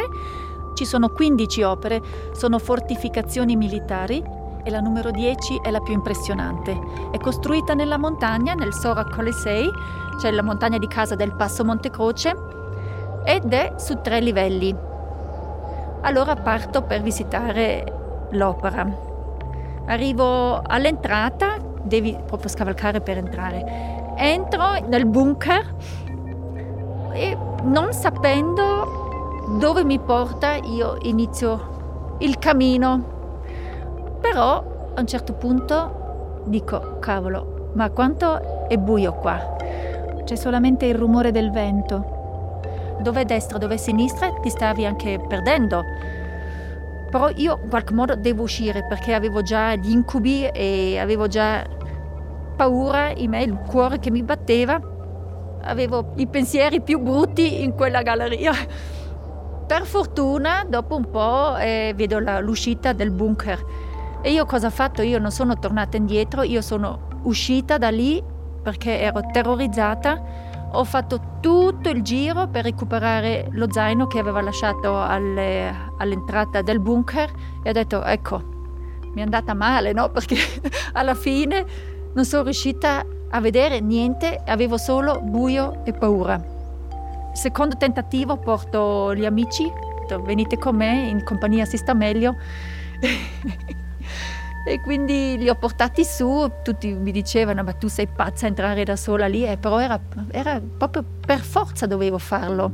ci 0.74 0.84
sono 0.84 1.08
15 1.08 1.62
opere, 1.62 2.00
sono 2.30 2.60
fortificazioni 2.60 3.56
militari 3.56 4.41
e 4.62 4.70
la 4.70 4.80
numero 4.80 5.10
10 5.10 5.60
è 5.62 5.70
la 5.70 5.80
più 5.80 5.92
impressionante. 5.92 6.78
È 7.10 7.18
costruita 7.18 7.74
nella 7.74 7.98
montagna, 7.98 8.54
nel 8.54 8.72
Sora 8.72 9.04
Colisei, 9.04 9.70
cioè 10.20 10.30
la 10.30 10.42
montagna 10.42 10.78
di 10.78 10.86
casa 10.86 11.14
del 11.14 11.34
passo 11.34 11.64
Monte 11.64 11.90
Croce, 11.90 12.34
ed 13.24 13.52
è 13.52 13.74
su 13.76 14.00
tre 14.00 14.20
livelli. 14.20 14.74
Allora 16.02 16.34
parto 16.36 16.82
per 16.82 17.02
visitare 17.02 18.26
l'opera. 18.30 19.10
Arrivo 19.86 20.60
all'entrata 20.60 21.56
devi 21.82 22.16
proprio 22.26 22.48
scavalcare 22.48 23.00
per 23.00 23.18
entrare. 23.18 24.14
Entro 24.16 24.80
nel 24.86 25.06
bunker 25.06 25.74
e 27.12 27.36
non 27.62 27.92
sapendo 27.92 29.00
dove 29.58 29.84
mi 29.84 29.98
porta 29.98 30.54
io 30.54 30.96
inizio 31.02 32.16
il 32.18 32.38
cammino. 32.38 33.11
Però 34.22 34.92
a 34.94 35.00
un 35.00 35.06
certo 35.06 35.34
punto 35.34 36.44
dico, 36.46 36.98
cavolo, 37.00 37.70
ma 37.74 37.90
quanto 37.90 38.68
è 38.68 38.78
buio 38.78 39.14
qua? 39.14 39.56
C'è 40.24 40.36
solamente 40.36 40.86
il 40.86 40.94
rumore 40.94 41.32
del 41.32 41.50
vento. 41.50 42.20
Dove 43.00 43.24
destra, 43.24 43.58
dove 43.58 43.76
sinistra 43.78 44.30
ti 44.40 44.48
stavi 44.48 44.86
anche 44.86 45.20
perdendo. 45.28 45.82
Però 47.10 47.28
io 47.34 47.58
in 47.64 47.68
qualche 47.68 47.92
modo 47.92 48.14
devo 48.14 48.44
uscire 48.44 48.86
perché 48.88 49.12
avevo 49.12 49.42
già 49.42 49.74
gli 49.74 49.90
incubi 49.90 50.46
e 50.46 50.98
avevo 50.98 51.26
già 51.26 51.66
paura 52.56 53.10
in 53.10 53.30
me, 53.30 53.42
il 53.42 53.58
cuore 53.66 53.98
che 53.98 54.10
mi 54.10 54.22
batteva. 54.22 54.80
Avevo 55.64 56.12
i 56.16 56.28
pensieri 56.28 56.80
più 56.80 57.00
brutti 57.00 57.62
in 57.62 57.74
quella 57.74 58.02
galleria. 58.02 58.52
Per 59.66 59.84
fortuna, 59.84 60.64
dopo 60.66 60.96
un 60.96 61.10
po', 61.10 61.56
eh, 61.56 61.92
vedo 61.96 62.20
la, 62.20 62.38
l'uscita 62.38 62.92
del 62.92 63.10
bunker. 63.10 63.90
E 64.24 64.30
io 64.30 64.46
cosa 64.46 64.68
ho 64.68 64.70
fatto? 64.70 65.02
Io 65.02 65.18
non 65.18 65.32
sono 65.32 65.58
tornata 65.58 65.96
indietro, 65.96 66.42
io 66.42 66.62
sono 66.62 67.08
uscita 67.22 67.76
da 67.76 67.90
lì 67.90 68.22
perché 68.62 69.00
ero 69.00 69.20
terrorizzata. 69.32 70.50
Ho 70.74 70.84
fatto 70.84 71.38
tutto 71.40 71.90
il 71.90 72.02
giro 72.02 72.46
per 72.46 72.62
recuperare 72.62 73.48
lo 73.50 73.70
zaino 73.70 74.06
che 74.06 74.20
aveva 74.20 74.40
lasciato 74.40 75.02
alle, 75.02 75.74
all'entrata 75.98 76.62
del 76.62 76.78
bunker 76.78 77.30
e 77.64 77.70
ho 77.70 77.72
detto 77.72 78.04
ecco, 78.04 78.42
mi 79.12 79.20
è 79.20 79.24
andata 79.24 79.54
male, 79.54 79.92
no? 79.92 80.08
Perché 80.14 80.36
alla 80.92 81.16
fine 81.16 81.66
non 82.14 82.24
sono 82.24 82.44
riuscita 82.44 83.04
a 83.28 83.40
vedere 83.40 83.80
niente, 83.80 84.40
avevo 84.46 84.76
solo 84.76 85.20
buio 85.20 85.84
e 85.84 85.92
paura. 85.92 86.40
Secondo 87.32 87.76
tentativo 87.76 88.36
porto 88.36 89.14
gli 89.16 89.24
amici, 89.24 89.68
venite 90.24 90.58
con 90.58 90.76
me, 90.76 91.08
in 91.08 91.24
compagnia 91.24 91.64
si 91.64 91.76
sta 91.76 91.92
meglio. 91.92 92.36
E 94.64 94.80
quindi 94.80 95.36
li 95.38 95.48
ho 95.48 95.56
portati 95.56 96.04
su, 96.04 96.50
tutti 96.62 96.92
mi 96.92 97.10
dicevano 97.10 97.64
ma 97.64 97.72
tu 97.72 97.88
sei 97.88 98.06
pazza 98.06 98.46
a 98.46 98.48
entrare 98.48 98.84
da 98.84 98.94
sola 98.94 99.26
lì, 99.26 99.44
eh, 99.44 99.56
però 99.56 99.80
era, 99.80 100.00
era, 100.30 100.60
proprio 100.60 101.04
per 101.24 101.40
forza 101.40 101.86
dovevo 101.86 102.18
farlo. 102.18 102.70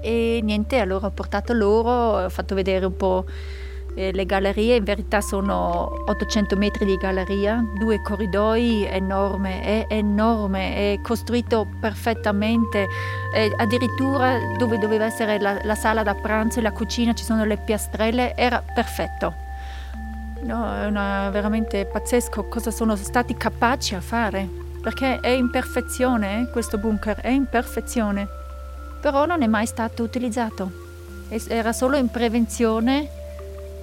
E 0.00 0.40
niente, 0.42 0.78
allora 0.78 1.06
ho 1.06 1.10
portato 1.10 1.52
loro, 1.52 2.24
ho 2.24 2.28
fatto 2.28 2.56
vedere 2.56 2.84
un 2.84 2.96
po' 2.96 3.24
eh, 3.94 4.10
le 4.12 4.26
gallerie, 4.26 4.74
in 4.74 4.82
verità 4.82 5.20
sono 5.20 6.04
800 6.06 6.56
metri 6.56 6.84
di 6.84 6.96
galleria, 6.96 7.64
due 7.78 8.02
corridoi 8.02 8.84
enorme, 8.84 9.60
è 9.62 9.86
enorme, 9.88 10.94
è 10.94 11.00
costruito 11.00 11.68
perfettamente, 11.80 12.88
e 13.32 13.52
addirittura 13.56 14.36
dove 14.58 14.78
doveva 14.78 15.04
essere 15.04 15.38
la, 15.38 15.60
la 15.62 15.74
sala 15.76 16.02
da 16.02 16.14
pranzo 16.16 16.58
e 16.58 16.62
la 16.62 16.72
cucina 16.72 17.12
ci 17.12 17.22
sono 17.22 17.44
le 17.44 17.58
piastrelle, 17.58 18.34
era 18.34 18.64
perfetto 18.74 19.41
No, 20.42 20.74
è 20.74 20.86
una, 20.86 21.30
veramente 21.30 21.86
pazzesco 21.86 22.44
cosa 22.48 22.72
sono 22.72 22.96
stati 22.96 23.36
capaci 23.36 23.94
a 23.94 24.00
fare, 24.00 24.48
perché 24.80 25.20
è 25.20 25.28
in 25.28 25.50
perfezione 25.50 26.40
eh, 26.40 26.50
questo 26.50 26.78
bunker, 26.78 27.20
è 27.20 27.28
in 27.28 27.46
perfezione, 27.46 28.26
però 29.00 29.24
non 29.24 29.42
è 29.42 29.46
mai 29.46 29.66
stato 29.66 30.02
utilizzato, 30.02 30.70
era 31.48 31.72
solo 31.72 31.96
in 31.96 32.08
prevenzione 32.08 33.08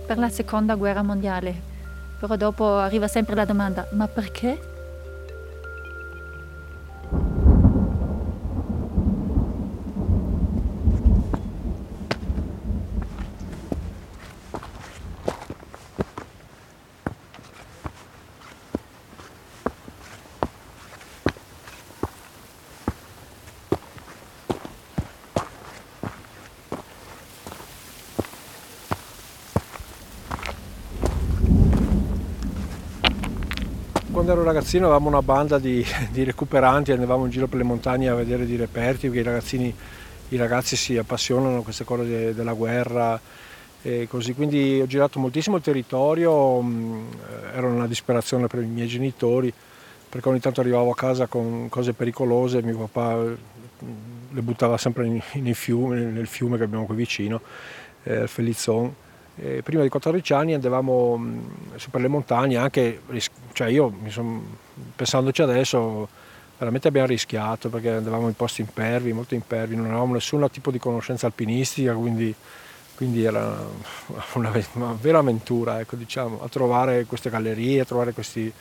per 0.06 0.18
la 0.18 0.30
seconda 0.30 0.75
guerra 0.75 1.01
mondiale, 1.01 1.56
però 2.20 2.36
dopo 2.36 2.78
arriva 2.78 3.08
sempre 3.08 3.36
la 3.36 3.46
domanda, 3.46 3.88
ma 3.92 4.08
perché? 4.08 4.79
Quando 34.30 34.46
ero 34.46 34.54
ragazzino 34.54 34.86
avevamo 34.86 35.08
una 35.08 35.24
banda 35.24 35.58
di, 35.58 35.84
di, 36.12 36.24
recuperanti, 36.24 36.92
andavamo 36.92 37.26
in 37.26 37.32
giro 37.32 37.48
per 37.48 37.58
le 37.58 37.63
montagne 37.63 38.10
a 38.10 38.13
vedere 38.13 38.46
di 38.46 38.56
reperti, 38.56 39.08
perché 39.08 39.22
i, 39.22 39.24
ragazzini, 39.24 39.76
i 40.30 40.38
ragazzi 40.38 40.76
si 40.76 40.96
appassionano 40.98 41.58
a 41.58 41.63
queste 41.63 41.84
cose 41.84 42.06
de, 42.06 42.36
della 42.36 42.54
guerra 42.54 43.20
e 43.82 44.08
così. 44.08 44.36
Quindi 44.36 44.82
ho 44.82 44.86
girato 44.86 45.20
moltissimo 45.20 45.56
il 45.56 45.63
territorio, 45.63 46.62
mh, 46.62 47.08
era 47.56 47.65
una 47.65 47.88
disperazione 47.88 48.46
per 48.46 48.62
i 48.62 48.68
miei 48.68 48.88
genitori, 48.88 49.52
perché 50.08 50.30
ogni 50.30 50.39
tanto 50.39 50.62
arrivavo 50.62 50.92
a 50.92 50.96
casa 50.96 51.26
con 51.26 51.68
cose 51.68 51.94
pericolose, 51.94 52.62
mio 52.62 52.78
papà 52.78 53.15
le 54.32 54.42
buttava 54.42 54.78
sempre 54.78 55.08
in, 55.08 55.20
in 55.34 55.56
fiume, 55.56 56.02
nel 56.02 56.28
fiume 56.28 56.58
che 56.58 56.63
abbiamo 56.65 56.86
qui 56.86 56.96
vicino, 56.96 57.42
eh, 58.04 58.28
Felizzon 58.28 58.94
eh, 59.41 59.62
prima 59.63 59.84
di 59.84 59.89
14 59.89 60.34
anni 60.34 60.54
andavamo 60.54 61.17
mh, 61.17 61.41
su 61.75 61.89
per 61.89 62.02
le 62.02 62.08
montagne, 62.08 62.58
anche, 62.58 63.02
cioè 63.54 63.67
io 63.69 63.93
son, 64.08 64.45
pensandoci 64.95 65.41
adesso 65.41 66.08
veramente 66.58 66.89
abbiamo 66.89 67.08
rischiato 67.08 67.69
perché 67.69 67.89
andavamo 67.91 68.28
in 68.28 68.36
posti 68.36 68.62
impervi, 68.62 69.13
molto 69.13 69.34
impervi, 69.34 69.75
non 69.75 69.86
avevamo 69.86 70.13
nessun 70.13 70.45
tipo 70.52 70.71
di 70.71 70.80
conoscenza 70.80 71.25
alpinistica, 71.25 71.93
quindi, 71.93 72.36
quindi 72.95 73.23
era 73.23 73.58
una, 74.34 74.52
una, 74.73 74.97
vera 74.99 75.19
avventura 75.19 75.80
ecco, 75.80 75.95
diciamo, 75.95 76.43
a 76.43 76.49
trovare 76.49 77.06
queste 77.06 77.30
gallerie, 77.30 77.82
a 77.82 77.86
trovare 77.86 78.12
questi... 78.12 78.52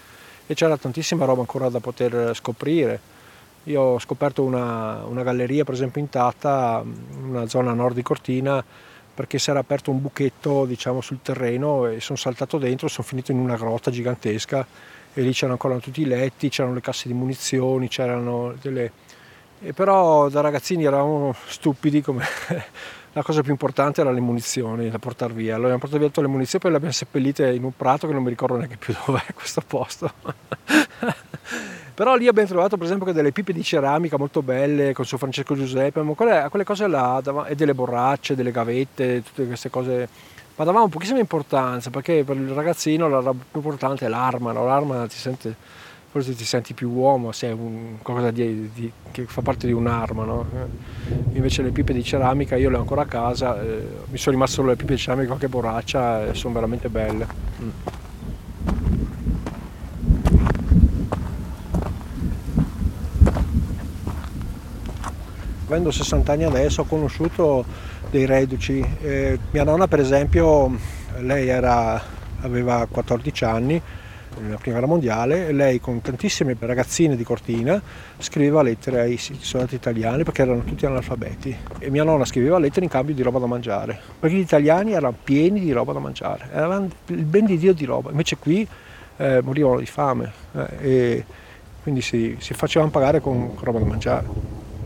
e 0.46 0.54
c'era 0.54 0.76
tantissima 0.76 1.24
roba 1.24 1.40
ancora 1.40 1.68
da 1.68 1.80
poter 1.80 2.34
scoprire. 2.36 3.16
Io 3.64 3.80
ho 3.80 3.98
scoperto 3.98 4.44
una, 4.44 5.02
una 5.04 5.22
galleria 5.24 5.64
per 5.64 5.74
esempio 5.74 6.00
intatta, 6.00 6.82
in 6.84 7.24
una 7.24 7.48
zona 7.48 7.72
nord 7.72 7.96
di 7.96 8.02
Cortina, 8.02 8.64
perché 9.18 9.40
si 9.40 9.50
era 9.50 9.59
aperto 9.59 9.90
un 9.90 10.00
buchetto 10.00 10.64
diciamo, 10.64 11.00
sul 11.00 11.18
terreno 11.22 11.88
e 11.88 11.98
sono 11.98 12.16
saltato 12.16 12.57
dentro, 12.57 12.87
sono 12.87 13.04
finito 13.04 13.33
in 13.33 13.38
una 13.40 13.57
grotta 13.57 13.90
gigantesca 13.90 14.64
e 15.12 15.20
lì 15.22 15.33
c'erano 15.33 15.54
ancora 15.54 15.76
tutti 15.78 16.02
i 16.02 16.04
letti, 16.04 16.48
c'erano 16.48 16.74
le 16.74 16.81
casse 16.81 17.09
di 17.09 17.14
munizioni, 17.14 17.88
c'erano 17.88 18.54
delle... 18.62 18.92
E 19.61 19.72
però 19.72 20.28
da 20.28 20.40
ragazzini 20.40 20.85
eravamo 20.85 21.35
stupidi 21.48 22.00
come 22.00 22.24
la 23.12 23.22
cosa 23.24 23.42
più 23.42 23.50
importante 23.50 24.02
era 24.02 24.12
le 24.12 24.20
munizioni 24.20 24.88
da 24.88 25.00
portare 25.00 25.33
via. 25.33 25.57
Allora 25.57 25.74
abbiamo 25.74 25.81
portato 25.81 25.98
via 25.98 26.07
tutte 26.07 26.20
le 26.20 26.28
munizioni 26.28 26.59
e 26.59 26.61
poi 26.61 26.70
le 26.70 26.76
abbiamo 26.76 26.94
seppellite 26.94 27.52
in 27.52 27.64
un 27.64 27.76
prato 27.76 28.07
che 28.07 28.12
non 28.12 28.22
mi 28.22 28.28
ricordo 28.28 28.54
neanche 28.54 28.76
più 28.76 28.94
dov'è 29.04 29.24
questo 29.35 29.62
posto. 29.66 30.12
Però 31.98 32.14
lì 32.14 32.28
abbiamo 32.28 32.46
trovato 32.46 32.76
per 32.76 32.87
esempio 32.87 33.12
delle 33.12 33.32
pipe 33.32 33.52
di 33.52 33.64
ceramica 33.64 34.16
molto 34.16 34.40
belle 34.40 34.92
con 34.92 35.04
suo 35.04 35.18
Francesco 35.18 35.56
Giuseppe, 35.56 36.00
ma 36.00 36.12
quelle, 36.12 36.46
quelle 36.48 36.64
cose 36.64 36.87
là, 36.87 37.20
e 37.48 37.56
delle 37.56 37.74
borracce, 37.74 38.37
delle 38.37 38.52
gavette, 38.52 39.24
tutte 39.24 39.44
queste 39.48 39.68
cose 39.68 40.08
ma 40.54 40.64
davamo 40.64 40.87
pochissima 40.87 41.18
importanza 41.18 41.90
perché 41.90 42.22
per 42.22 42.37
il 42.37 42.50
ragazzino 42.50 43.08
la 43.08 43.32
più 43.32 43.40
importante 43.54 44.06
è 44.06 44.08
l'arma, 44.08 44.52
no? 44.52 44.64
l'arma 44.64 45.08
ti 45.08 45.16
sente, 45.16 45.52
forse 46.08 46.37
ti 46.37 46.44
senti 46.44 46.72
più 46.72 46.88
uomo 46.88 47.32
se 47.32 47.48
è 47.48 47.52
un, 47.52 47.96
qualcosa 48.00 48.30
di, 48.30 48.70
di, 48.72 48.92
che 49.11 49.24
fa 49.24 49.42
parte 49.42 49.66
di 49.66 49.72
un'arma. 49.72 50.24
No? 50.24 50.46
Invece 51.32 51.62
le 51.62 51.72
pipe 51.72 51.92
di 51.92 52.04
ceramica 52.04 52.54
io 52.54 52.70
le 52.70 52.76
ho 52.76 52.80
ancora 52.80 53.02
a 53.02 53.06
casa, 53.06 53.61
eh, 53.61 53.88
mi 54.08 54.18
sono 54.18 54.37
rimaste 54.37 54.54
solo 54.54 54.68
le 54.68 54.76
pipe 54.76 54.94
di 54.94 55.00
ceramica 55.00 55.24
e 55.24 55.30
qualche 55.30 55.48
borraccia 55.48 56.26
e 56.26 56.34
sono 56.34 56.54
veramente 56.54 56.88
belle. 56.88 57.26
Mm. 57.61 57.70
Avendo 65.68 65.90
60 65.90 66.33
anni 66.33 66.44
adesso 66.44 66.83
ho 66.83 66.85
conosciuto 66.85 67.64
dei 68.11 68.24
reduci. 68.24 68.85
Eh, 69.02 69.38
mia 69.50 69.64
nonna 69.64 69.87
per 69.87 70.00
esempio, 70.00 70.74
lei 71.20 71.48
era, 71.48 72.02
aveva 72.40 72.87
14 72.90 73.44
anni 73.44 73.83
nella 74.40 74.57
prima 74.57 74.76
guerra 74.76 74.87
mondiale 74.87 75.48
e 75.48 75.52
lei 75.52 75.81
con 75.81 76.00
tantissime 76.00 76.57
ragazzine 76.59 77.16
di 77.16 77.24
Cortina 77.24 77.81
scriveva 78.18 78.62
lettere 78.62 79.00
ai 79.00 79.16
soldati 79.18 79.74
italiani 79.74 80.22
perché 80.22 80.42
erano 80.42 80.62
tutti 80.62 80.87
analfabeti 80.87 81.57
e 81.78 81.90
mia 81.90 82.04
nonna 82.04 82.24
scriveva 82.24 82.59
lettere 82.59 82.85
in 82.85 82.90
cambio 82.90 83.14
di 83.14 83.22
roba 83.22 83.40
da 83.40 83.46
mangiare 83.46 83.98
perché 84.20 84.37
gli 84.37 84.40
italiani 84.40 84.92
erano 84.92 85.16
pieni 85.24 85.59
di 85.59 85.72
roba 85.72 85.92
da 85.92 85.98
mangiare, 85.98 86.48
erano 86.52 86.88
il 87.07 87.24
ben 87.24 87.46
di 87.46 87.59
Dio 87.59 87.72
di 87.72 87.85
roba, 87.85 88.11
invece 88.11 88.37
qui 88.37 88.66
eh, 89.16 89.40
morivano 89.42 89.81
di 89.81 89.87
fame 89.87 90.33
eh, 90.54 90.66
e 90.81 91.24
quindi 91.83 92.00
si, 92.00 92.37
si 92.38 92.54
facevano 92.54 92.90
pagare 92.90 93.20
con 93.20 93.57
roba 93.61 93.78
da 93.81 93.85
mangiare. 93.87 94.26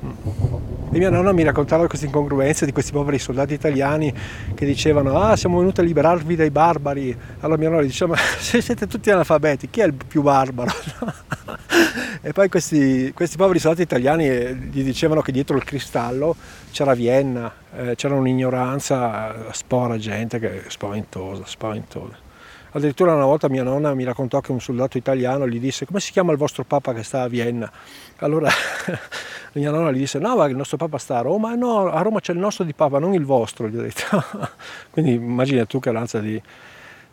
Mm. 0.05 0.62
E 0.95 0.99
mia 0.99 1.09
nonna 1.09 1.33
mi 1.33 1.43
raccontava 1.43 1.87
queste 1.87 2.05
incongruenze 2.05 2.67
di 2.67 2.73
questi 2.73 2.93
poveri 2.93 3.19
soldati 3.19 3.55
italiani 3.55 4.13
che 4.55 4.67
dicevano 4.67 5.19
ah 5.19 5.37
siamo 5.37 5.57
venuti 5.57 5.81
a 5.81 5.83
liberarvi 5.83 6.37
dai 6.37 6.51
barbari. 6.51 7.17
Allora 7.41 7.59
mia 7.59 7.71
nonna 7.71 7.81
diceva 7.81 8.13
ma 8.13 8.21
se 8.39 8.61
siete 8.61 8.87
tutti 8.87 9.11
analfabeti 9.11 9.71
chi 9.71 9.81
è 9.81 9.87
il 9.87 9.95
più 9.95 10.21
barbaro? 10.21 10.71
e 12.21 12.33
poi 12.33 12.51
questi, 12.51 13.11
questi, 13.15 13.39
poveri 13.39 13.59
soldati 13.59 13.81
italiani 13.81 14.29
eh, 14.29 14.55
gli 14.55 14.85
dicevano 14.85 15.23
che 15.23 15.33
dietro 15.33 15.57
il 15.57 15.65
cristallo 15.65 16.37
c'era 16.73 16.93
Vienna, 16.93 17.51
eh, 17.75 17.95
c'era 17.95 18.15
un'ignoranza 18.15 19.49
eh, 19.49 19.55
spora 19.55 19.97
gente 19.97 20.39
che 20.39 20.65
spaventosa, 20.67 21.45
spaventosa. 21.47 22.22
Addirittura 22.75 23.15
una 23.15 23.27
volta 23.27 23.49
mia 23.49 23.63
nonna 23.63 23.93
mi 23.95 24.05
raccontò 24.05 24.41
che 24.41 24.51
un 24.51 24.61
soldato 24.61 24.97
italiano 24.97 25.47
gli 25.47 25.61
disse 25.61 25.85
come 25.85 26.01
si 26.01 26.11
chiama 26.11 26.33
il 26.33 26.39
vostro 26.39 26.65
papa 26.65 26.95
che 26.95 27.03
sta 27.03 27.23
a 27.23 27.29
Vienna? 27.29 27.71
Allora 28.17 28.51
mia 29.53 29.71
nonna 29.71 29.93
gli 29.93 29.99
disse 29.99 30.19
no, 30.19 30.37
ma 30.37 30.47
il 30.47 30.57
nostro 30.57 30.79
papa 30.79 30.97
sta 30.97 31.19
a 31.19 31.21
Roma, 31.21 31.55
no, 31.55 31.91
a 31.91 32.01
Roma 32.01 32.21
c'è 32.21 32.33
il 32.33 32.39
nostro 32.39 32.65
di 32.65 32.73
papa, 32.73 32.99
non 32.99 33.13
il 33.13 33.25
vostro, 33.25 33.69
gli 33.69 33.77
ho 33.77 33.83
detto. 33.83 34.25
Quindi 34.91 35.13
immagina 35.13 35.67
tu 35.67 35.81
che 35.81 35.93
lanza 35.93 36.19
di, 36.21 36.41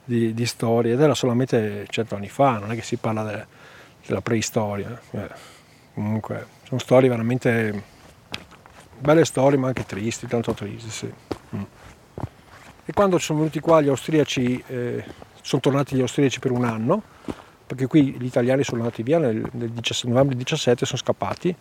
di, 0.06 0.34
di, 0.34 0.46
storie, 0.46 0.94
ed 0.94 1.02
era 1.02 1.14
solamente 1.14 1.86
cento 1.90 2.16
anni 2.16 2.30
fa, 2.30 2.58
non 2.58 2.72
è 2.72 2.76
che 2.76 2.82
si 2.82 2.96
parla 2.96 3.24
de, 3.24 3.46
della 4.08 4.22
preistoria. 4.22 4.98
Eh, 5.12 5.30
comunque 5.94 6.46
sono 6.64 6.80
storie 6.80 7.10
veramente 7.10 7.84
belle 8.98 9.26
storie 9.26 9.58
ma 9.58 9.68
anche 9.68 9.86
tristi, 9.86 10.26
tanto 10.26 10.54
tristi, 10.54 10.90
sì. 10.90 11.14
Mm. 11.56 11.64
E 12.86 12.94
quando 12.94 13.18
sono 13.18 13.40
venuti 13.40 13.60
qua 13.60 13.82
gli 13.82 13.90
austriaci 13.90 14.64
eh, 14.68 15.04
sono 15.42 15.62
tornati 15.62 15.96
gli 15.96 16.02
austriaci 16.02 16.40
per 16.40 16.52
un 16.52 16.66
anno, 16.66 17.02
perché 17.66 17.88
qui 17.88 18.16
gli 18.18 18.26
italiani 18.26 18.64
sono 18.64 18.82
andati 18.82 19.04
via 19.04 19.20
nel, 19.20 19.44
nel 19.52 19.70
17, 19.70 20.08
novembre 20.08 20.36
17, 20.36 20.86
sono 20.86 20.98
scappati. 20.98 21.56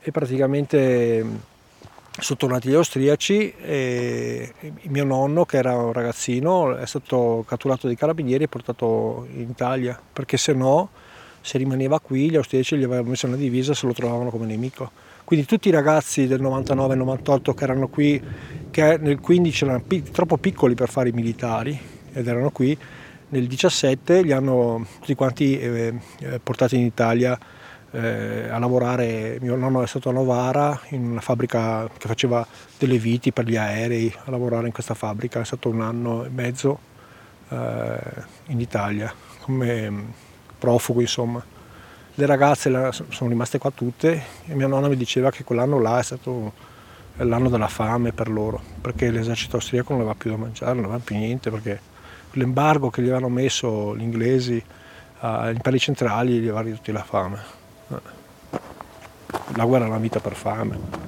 E 0.00 0.10
praticamente 0.10 1.24
sono 2.20 2.38
tornati 2.38 2.68
gli 2.68 2.74
austriaci 2.74 3.54
e 3.60 4.52
mio 4.82 5.04
nonno 5.04 5.44
che 5.44 5.56
era 5.56 5.76
un 5.76 5.92
ragazzino 5.92 6.76
è 6.76 6.86
stato 6.86 7.44
catturato 7.46 7.86
dai 7.86 7.96
carabinieri 7.96 8.44
e 8.44 8.48
portato 8.48 9.26
in 9.34 9.48
Italia 9.48 10.00
perché 10.12 10.36
se 10.36 10.52
no 10.52 10.88
se 11.40 11.58
rimaneva 11.58 12.00
qui 12.00 12.30
gli 12.30 12.36
austriaci 12.36 12.76
gli 12.76 12.82
avevano 12.82 13.10
messo 13.10 13.26
una 13.26 13.36
divisa 13.36 13.72
e 13.72 13.74
se 13.76 13.86
lo 13.86 13.92
trovavano 13.92 14.30
come 14.30 14.46
nemico. 14.46 14.90
Quindi 15.22 15.46
tutti 15.46 15.68
i 15.68 15.70
ragazzi 15.70 16.26
del 16.26 16.42
99-98 16.42 17.54
che 17.54 17.64
erano 17.64 17.88
qui 17.88 18.20
che 18.70 18.98
nel 18.98 19.20
15 19.20 19.64
erano 19.64 19.84
troppo 20.10 20.38
piccoli 20.38 20.74
per 20.74 20.88
fare 20.88 21.10
i 21.10 21.12
militari 21.12 21.78
ed 22.18 22.26
erano 22.26 22.50
qui, 22.50 22.76
nel 23.30 23.46
17 23.46 24.22
li 24.22 24.32
hanno 24.32 24.86
tutti 24.98 25.14
quanti 25.14 25.58
eh, 25.58 25.94
eh, 26.20 26.40
portati 26.40 26.76
in 26.76 26.84
Italia 26.84 27.38
eh, 27.90 28.48
a 28.48 28.58
lavorare, 28.58 29.38
mio 29.40 29.54
nonno 29.54 29.82
è 29.82 29.86
stato 29.86 30.08
a 30.08 30.12
Novara 30.12 30.78
in 30.90 31.10
una 31.10 31.20
fabbrica 31.20 31.88
che 31.96 32.08
faceva 32.08 32.46
delle 32.76 32.98
viti 32.98 33.32
per 33.32 33.46
gli 33.46 33.56
aerei, 33.56 34.12
a 34.24 34.30
lavorare 34.30 34.66
in 34.66 34.72
questa 34.72 34.94
fabbrica, 34.94 35.40
è 35.40 35.44
stato 35.44 35.68
un 35.68 35.80
anno 35.80 36.24
e 36.24 36.28
mezzo 36.28 36.78
eh, 37.50 37.98
in 38.46 38.60
Italia 38.60 39.12
come 39.40 39.90
mm, 39.90 40.04
profugo 40.58 41.00
insomma. 41.00 41.42
Le 42.14 42.26
ragazze 42.26 42.90
sono 43.10 43.30
rimaste 43.30 43.58
qua 43.58 43.70
tutte 43.70 44.22
e 44.44 44.54
mia 44.54 44.66
nonna 44.66 44.88
mi 44.88 44.96
diceva 44.96 45.30
che 45.30 45.44
quell'anno 45.44 45.80
là 45.80 46.00
è 46.00 46.02
stato 46.02 46.52
l'anno 47.18 47.48
della 47.48 47.68
fame 47.68 48.12
per 48.12 48.28
loro, 48.28 48.60
perché 48.80 49.10
l'esercito 49.10 49.56
austriaco 49.56 49.92
non 49.92 50.00
aveva 50.00 50.16
più 50.16 50.30
da 50.30 50.36
mangiare, 50.36 50.74
non 50.74 50.84
aveva 50.84 51.00
più 51.02 51.16
niente, 51.16 51.50
perché 51.50 51.80
l'embargo 52.32 52.90
che 52.90 53.02
gli 53.02 53.06
avevano 53.08 53.28
messo 53.28 53.96
gli 53.96 54.02
inglesi 54.02 54.62
agli 55.20 55.54
imperi 55.54 55.78
centrali 55.78 56.34
gli 56.34 56.48
aveva 56.48 56.60
ridotto 56.60 56.92
la 56.92 57.02
fame. 57.02 57.38
Eh. 57.88 58.00
La 59.56 59.64
guerra 59.64 59.86
è 59.86 59.88
una 59.88 59.98
vita 59.98 60.20
per 60.20 60.34
fame. 60.34 61.07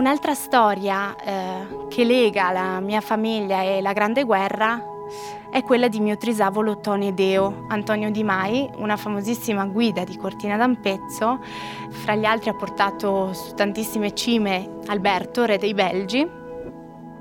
Un'altra 0.00 0.32
storia 0.32 1.14
eh, 1.14 1.86
che 1.90 2.04
lega 2.04 2.52
la 2.52 2.80
mia 2.80 3.02
famiglia 3.02 3.60
e 3.60 3.82
la 3.82 3.92
Grande 3.92 4.24
Guerra 4.24 4.82
è 5.50 5.62
quella 5.62 5.88
di 5.88 6.00
mio 6.00 6.16
trisavolo 6.16 6.80
Tone 6.80 7.12
Deo, 7.12 7.66
Antonio 7.68 8.10
Di 8.10 8.24
Mai, 8.24 8.66
una 8.76 8.96
famosissima 8.96 9.66
guida 9.66 10.04
di 10.04 10.16
Cortina 10.16 10.56
d'Ampezzo. 10.56 11.40
Fra 11.90 12.14
gli 12.14 12.24
altri 12.24 12.48
ha 12.48 12.54
portato 12.54 13.34
su 13.34 13.52
tantissime 13.52 14.14
cime 14.14 14.78
Alberto, 14.86 15.44
re 15.44 15.58
dei 15.58 15.74
Belgi, 15.74 16.26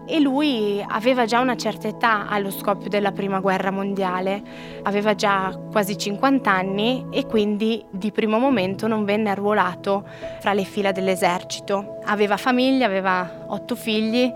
e 0.09 0.19
lui 0.19 0.83
aveva 0.85 1.25
già 1.25 1.39
una 1.39 1.55
certa 1.55 1.87
età 1.87 2.27
allo 2.27 2.49
scoppio 2.49 2.89
della 2.89 3.11
prima 3.11 3.39
guerra 3.39 3.69
mondiale, 3.69 4.41
aveva 4.81 5.13
già 5.13 5.55
quasi 5.71 5.95
50 5.95 6.51
anni 6.51 7.05
e 7.11 7.27
quindi 7.27 7.85
di 7.91 8.11
primo 8.11 8.39
momento 8.39 8.87
non 8.87 9.05
venne 9.05 9.29
arruolato 9.29 10.03
fra 10.39 10.53
le 10.53 10.63
fila 10.63 10.91
dell'esercito. 10.91 11.99
Aveva 12.05 12.37
famiglia, 12.37 12.87
aveva 12.87 13.45
otto 13.47 13.75
figli 13.75 14.31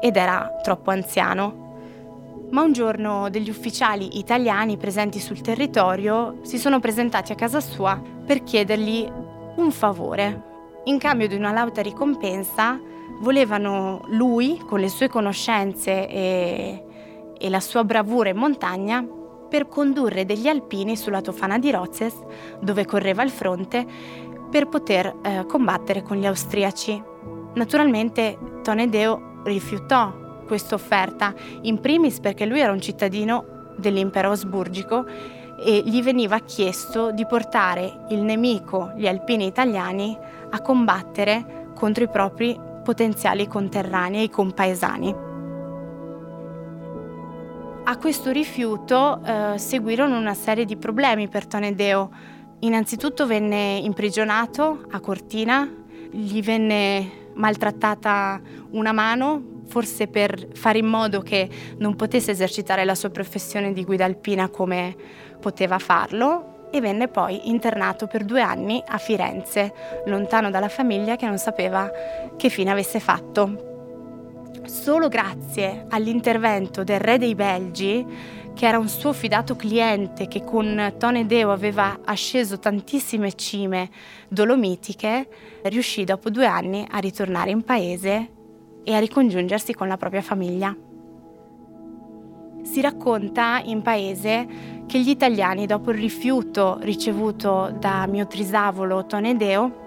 ed 0.00 0.16
era 0.16 0.58
troppo 0.62 0.92
anziano. 0.92 1.64
Ma 2.50 2.62
un 2.62 2.72
giorno 2.72 3.28
degli 3.28 3.50
ufficiali 3.50 4.18
italiani 4.18 4.76
presenti 4.76 5.18
sul 5.18 5.40
territorio 5.40 6.36
si 6.42 6.58
sono 6.58 6.78
presentati 6.78 7.32
a 7.32 7.34
casa 7.34 7.60
sua 7.60 8.00
per 8.24 8.44
chiedergli 8.44 9.10
un 9.56 9.72
favore. 9.72 10.42
In 10.84 10.98
cambio 10.98 11.26
di 11.26 11.34
una 11.34 11.50
lauta 11.50 11.82
ricompensa, 11.82 12.78
volevano 13.20 14.02
lui, 14.08 14.60
con 14.66 14.80
le 14.80 14.88
sue 14.88 15.08
conoscenze 15.08 16.08
e, 16.08 16.84
e 17.38 17.48
la 17.48 17.60
sua 17.60 17.84
bravura 17.84 18.28
in 18.28 18.36
montagna, 18.36 19.06
per 19.48 19.68
condurre 19.68 20.24
degli 20.24 20.48
alpini 20.48 20.96
sulla 20.96 21.20
Tofana 21.20 21.58
di 21.58 21.70
Rozes, 21.70 22.14
dove 22.60 22.84
correva 22.84 23.22
il 23.22 23.30
fronte, 23.30 23.86
per 24.50 24.68
poter 24.68 25.16
eh, 25.22 25.44
combattere 25.46 26.02
con 26.02 26.16
gli 26.16 26.26
austriaci. 26.26 27.02
Naturalmente 27.54 28.38
Tonedeo 28.62 29.40
rifiutò 29.44 30.12
questa 30.46 30.74
offerta, 30.74 31.34
in 31.62 31.80
primis 31.80 32.20
perché 32.20 32.46
lui 32.46 32.60
era 32.60 32.72
un 32.72 32.80
cittadino 32.80 33.72
dell'impero 33.76 34.30
asburgico 34.30 35.04
e 35.58 35.82
gli 35.84 36.02
veniva 36.02 36.38
chiesto 36.40 37.10
di 37.10 37.26
portare 37.26 38.04
il 38.10 38.22
nemico, 38.22 38.92
gli 38.96 39.06
alpini 39.06 39.46
italiani, 39.46 40.16
a 40.50 40.60
combattere 40.60 41.70
contro 41.74 42.04
i 42.04 42.08
propri 42.08 42.58
potenziali 42.86 43.48
conterranei 43.48 44.26
e 44.26 44.30
compaesani. 44.30 45.14
A 47.88 47.96
questo 47.98 48.30
rifiuto 48.30 49.20
eh, 49.24 49.58
seguirono 49.58 50.16
una 50.16 50.34
serie 50.34 50.64
di 50.64 50.76
problemi 50.76 51.26
per 51.26 51.48
Tonedeo. 51.48 52.10
Innanzitutto 52.60 53.26
venne 53.26 53.78
imprigionato 53.78 54.86
a 54.90 55.00
Cortina, 55.00 55.68
gli 56.12 56.40
venne 56.42 57.30
maltrattata 57.34 58.40
una 58.70 58.92
mano, 58.92 59.64
forse 59.66 60.06
per 60.06 60.48
fare 60.54 60.78
in 60.78 60.86
modo 60.86 61.22
che 61.22 61.48
non 61.78 61.96
potesse 61.96 62.30
esercitare 62.30 62.84
la 62.84 62.94
sua 62.94 63.10
professione 63.10 63.72
di 63.72 63.84
guida 63.84 64.04
alpina 64.04 64.48
come 64.48 64.94
poteva 65.40 65.80
farlo 65.80 66.45
e 66.70 66.80
venne 66.80 67.08
poi 67.08 67.48
internato 67.48 68.06
per 68.06 68.24
due 68.24 68.40
anni 68.40 68.82
a 68.86 68.98
Firenze, 68.98 69.72
lontano 70.06 70.50
dalla 70.50 70.68
famiglia 70.68 71.16
che 71.16 71.26
non 71.26 71.38
sapeva 71.38 71.90
che 72.36 72.48
fine 72.48 72.70
avesse 72.70 73.00
fatto. 73.00 73.74
Solo 74.64 75.08
grazie 75.08 75.86
all'intervento 75.90 76.82
del 76.82 76.98
re 76.98 77.18
dei 77.18 77.34
Belgi, 77.34 78.04
che 78.54 78.66
era 78.66 78.78
un 78.78 78.88
suo 78.88 79.12
fidato 79.12 79.54
cliente 79.54 80.28
che 80.28 80.42
con 80.42 80.94
Tone 80.98 81.26
Deo 81.26 81.52
aveva 81.52 82.00
asceso 82.04 82.58
tantissime 82.58 83.34
cime 83.34 83.90
dolomitiche, 84.28 85.28
riuscì 85.64 86.04
dopo 86.04 86.30
due 86.30 86.46
anni 86.46 86.86
a 86.90 86.98
ritornare 86.98 87.50
in 87.50 87.62
paese 87.62 88.30
e 88.82 88.94
a 88.94 88.98
ricongiungersi 88.98 89.74
con 89.74 89.88
la 89.88 89.96
propria 89.98 90.22
famiglia. 90.22 90.85
Si 92.66 92.80
racconta 92.80 93.62
in 93.64 93.80
paese 93.80 94.46
che 94.86 94.98
gli 94.98 95.08
italiani, 95.08 95.66
dopo 95.66 95.92
il 95.92 95.98
rifiuto 95.98 96.78
ricevuto 96.80 97.74
da 97.78 98.06
mio 98.06 98.26
trisavolo 98.26 99.06
Tonedeo, 99.06 99.84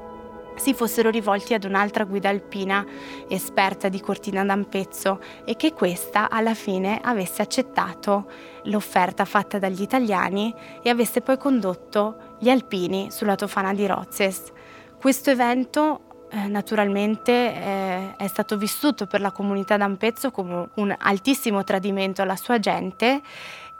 si 0.55 0.73
fossero 0.73 1.09
rivolti 1.09 1.53
ad 1.53 1.65
un'altra 1.65 2.05
guida 2.05 2.29
alpina 2.29 2.85
esperta 3.27 3.89
di 3.89 3.99
Cortina 3.99 4.43
d'Ampezzo 4.45 5.19
e 5.45 5.55
che 5.55 5.73
questa 5.73 6.29
alla 6.29 6.53
fine 6.53 6.99
avesse 7.03 7.41
accettato 7.41 8.31
l'offerta 8.63 9.25
fatta 9.25 9.59
dagli 9.59 9.81
italiani 9.81 10.53
e 10.81 10.89
avesse 10.89 11.21
poi 11.21 11.37
condotto 11.37 12.37
gli 12.39 12.49
alpini 12.49 13.11
sulla 13.11 13.35
Tofana 13.35 13.73
di 13.73 13.85
Rozes. 13.85 14.51
Questo 14.97 15.29
evento 15.29 16.01
eh, 16.31 16.47
naturalmente 16.47 17.31
eh, 17.31 18.15
è 18.15 18.27
stato 18.27 18.57
vissuto 18.57 19.07
per 19.07 19.21
la 19.21 19.31
comunità 19.31 19.77
d'Ampezzo 19.77 20.31
come 20.31 20.69
un 20.75 20.95
altissimo 20.97 21.63
tradimento 21.63 22.21
alla 22.21 22.35
sua 22.35 22.59
gente 22.59 23.21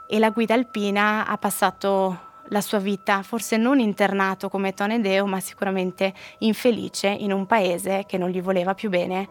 e 0.06 0.18
la 0.18 0.30
guida 0.30 0.54
alpina 0.54 1.26
ha 1.26 1.38
passato 1.38 2.28
la 2.50 2.60
sua 2.60 2.78
vita, 2.78 3.22
forse 3.22 3.56
non 3.56 3.78
internato 3.78 4.48
come 4.48 4.74
Tonedeo, 4.74 5.26
ma 5.26 5.38
sicuramente 5.38 6.12
infelice 6.38 7.06
in 7.06 7.32
un 7.32 7.46
paese 7.46 8.04
che 8.06 8.18
non 8.18 8.28
gli 8.28 8.42
voleva 8.42 8.74
più 8.74 8.90
bene. 8.90 9.28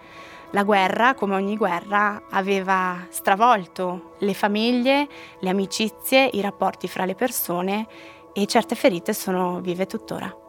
La 0.52 0.64
guerra, 0.64 1.14
come 1.14 1.36
ogni 1.36 1.58
guerra, 1.58 2.24
aveva 2.30 3.06
stravolto 3.10 4.16
le 4.20 4.34
famiglie, 4.34 5.08
le 5.42 5.50
amicizie, 5.50 6.30
i 6.32 6.42
rapporti 6.42 6.88
fra 6.88 7.06
le 7.06 7.16
persone 7.16 7.88
e 8.34 8.46
certe 8.46 8.76
ferite 8.76 9.14
sono 9.14 9.60
vive 9.60 9.86
tuttora. 9.86 10.49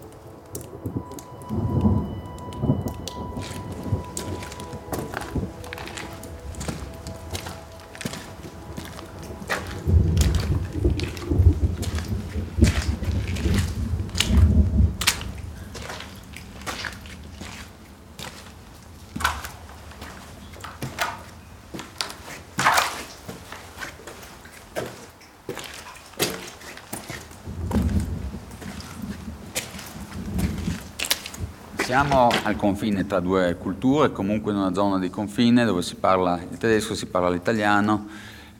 Siamo 31.91 32.29
al 32.43 32.55
confine 32.55 33.05
tra 33.05 33.19
due 33.19 33.57
culture, 33.57 34.13
comunque 34.13 34.53
in 34.53 34.59
una 34.59 34.73
zona 34.73 34.97
di 34.97 35.09
confine 35.09 35.65
dove 35.65 35.81
si 35.81 35.95
parla 35.95 36.39
il 36.49 36.57
tedesco, 36.57 36.95
si 36.95 37.07
parla 37.07 37.29
l'italiano. 37.29 38.07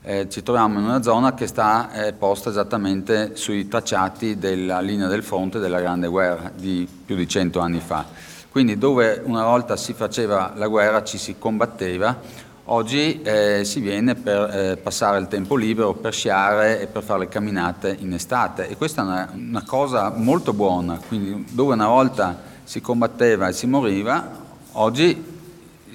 Eh, 0.02 0.28
ci 0.28 0.44
troviamo 0.44 0.80
in 0.80 0.84
una 0.84 1.02
zona 1.02 1.34
che 1.34 1.48
sta 1.48 1.94
eh, 1.94 2.12
posta 2.12 2.50
esattamente 2.50 3.38
sui 3.38 3.70
tracciati 3.70 4.38
della 4.38 4.82
linea 4.82 5.08
del 5.08 5.24
fronte 5.24 5.60
della 5.60 5.80
Grande 5.80 6.08
Guerra 6.08 6.52
di 6.54 6.86
più 7.06 7.16
di 7.16 7.26
cento 7.26 7.62
anni 7.62 7.80
fa. 7.80 8.04
Quindi 8.52 8.78
dove 8.78 9.22
una 9.24 9.46
volta 9.46 9.78
si 9.78 9.94
faceva 9.94 10.52
la 10.58 10.68
guerra 10.68 11.02
ci 11.02 11.18
si 11.18 11.38
combatteva, 11.40 12.20
oggi 12.66 13.22
eh, 13.22 13.62
si 13.64 13.80
viene 13.80 14.16
per 14.16 14.42
eh, 14.54 14.76
passare 14.76 15.20
il 15.20 15.30
tempo 15.30 15.56
libero, 15.56 15.94
per 15.94 16.14
sciare 16.14 16.82
e 16.82 16.88
per 16.88 17.02
fare 17.02 17.20
le 17.20 17.30
camminate 17.30 17.96
in 17.98 18.12
estate 18.12 18.68
e 18.68 18.76
questa 18.76 19.04
è 19.04 19.06
una, 19.06 19.30
una 19.34 19.64
cosa 19.66 20.12
molto 20.14 20.52
buona, 20.52 21.00
quindi 21.08 21.46
dove 21.52 21.76
una 21.76 21.88
volta 21.88 22.50
si 22.64 22.82
combatteva 22.82 23.48
e 23.48 23.54
si 23.54 23.68
moriva, 23.68 24.40
oggi 24.74 25.24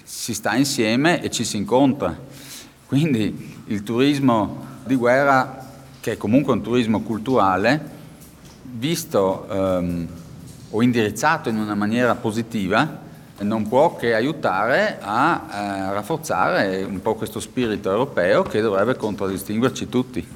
si 0.02 0.34
sta 0.34 0.54
insieme 0.54 1.22
e 1.22 1.30
ci 1.30 1.44
si 1.44 1.56
incontra. 1.56 2.16
Quindi 2.86 3.62
il 3.66 3.82
turismo 3.82 4.64
di 4.84 4.94
guerra, 4.94 5.64
che 6.00 6.12
è 6.12 6.16
comunque 6.16 6.52
un 6.52 6.62
turismo 6.62 7.00
culturale, 7.00 7.94
visto 8.62 9.48
ehm, 9.50 10.08
o 10.70 10.82
indirizzato 10.82 11.48
in 11.48 11.56
una 11.56 11.74
maniera 11.74 12.14
positiva, 12.14 13.04
non 13.38 13.68
può 13.68 13.96
che 13.96 14.14
aiutare 14.14 14.98
a 15.00 15.46
eh, 15.50 15.92
rafforzare 15.92 16.82
un 16.84 17.02
po' 17.02 17.14
questo 17.14 17.40
spirito 17.40 17.90
europeo 17.90 18.42
che 18.42 18.60
dovrebbe 18.60 18.96
contraddistinguerci 18.96 19.88
tutti. 19.88 20.26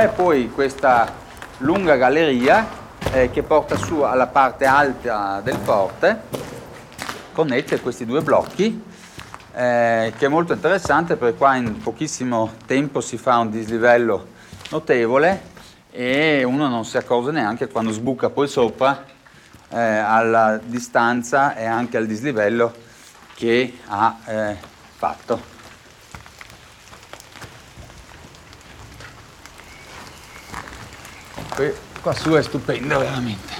C'è 0.00 0.08
poi 0.08 0.50
questa 0.50 1.12
lunga 1.58 1.94
galleria 1.96 2.66
eh, 3.12 3.28
che 3.30 3.42
porta 3.42 3.76
su 3.76 4.00
alla 4.00 4.28
parte 4.28 4.64
alta 4.64 5.42
del 5.44 5.56
forte, 5.56 6.22
connette 7.34 7.82
questi 7.82 8.06
due 8.06 8.22
blocchi, 8.22 8.82
eh, 9.52 10.14
che 10.16 10.24
è 10.24 10.28
molto 10.28 10.54
interessante 10.54 11.16
perché 11.16 11.36
qua 11.36 11.56
in 11.56 11.82
pochissimo 11.82 12.52
tempo 12.64 13.02
si 13.02 13.18
fa 13.18 13.36
un 13.36 13.50
dislivello 13.50 14.28
notevole 14.70 15.42
e 15.90 16.44
uno 16.44 16.66
non 16.68 16.86
si 16.86 16.96
accorge 16.96 17.30
neanche 17.32 17.68
quando 17.68 17.92
sbuca 17.92 18.30
poi 18.30 18.48
sopra 18.48 19.04
eh, 19.68 19.78
alla 19.78 20.58
distanza 20.64 21.54
e 21.54 21.66
anche 21.66 21.98
al 21.98 22.06
dislivello 22.06 22.72
che 23.34 23.80
ha 23.86 24.16
eh, 24.24 24.56
fatto. 24.96 25.59
Qui, 31.60 31.70
qua 32.00 32.14
su 32.14 32.30
è 32.30 32.42
stupenda 32.42 32.96
veramente. 32.96 33.52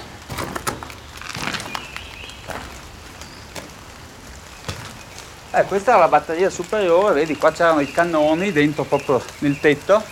Eh, 5.51 5.63
questa 5.65 5.91
era 5.91 5.99
la 5.99 6.07
batteria 6.07 6.49
superiore, 6.49 7.13
vedi 7.13 7.37
qua 7.37 7.51
c'erano 7.51 7.79
i 7.81 7.91
cannoni 7.91 8.51
dentro 8.51 8.85
proprio 8.85 9.23
nel 9.39 9.59
tetto 9.59 10.03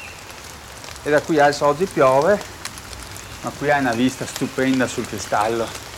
e 1.02 1.10
da 1.10 1.19
qui 1.21 1.39
adesso 1.39 1.65
oggi 1.65 1.86
piove, 1.86 2.39
ma 3.41 3.52
qui 3.58 3.71
hai 3.71 3.80
una 3.80 3.93
vista 3.93 4.23
stupenda 4.23 4.86
sul 4.86 5.08
cristallo. 5.08 5.88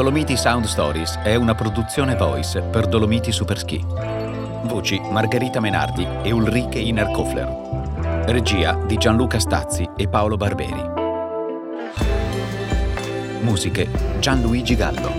Dolomiti 0.00 0.34
Sound 0.34 0.64
Stories 0.64 1.18
è 1.18 1.34
una 1.34 1.54
produzione 1.54 2.16
voice 2.16 2.62
per 2.62 2.86
Dolomiti 2.86 3.30
Superski. 3.32 3.84
Voci 4.62 4.98
Margherita 4.98 5.60
Menardi 5.60 6.08
e 6.22 6.30
Ulrike 6.30 6.78
Inerkofler. 6.78 8.24
Regia 8.24 8.82
di 8.86 8.96
Gianluca 8.96 9.38
Stazzi 9.38 9.86
e 9.98 10.08
Paolo 10.08 10.38
Barberi. 10.38 10.82
Musiche 13.42 13.90
Gianluigi 14.20 14.74
Gallo. 14.74 15.12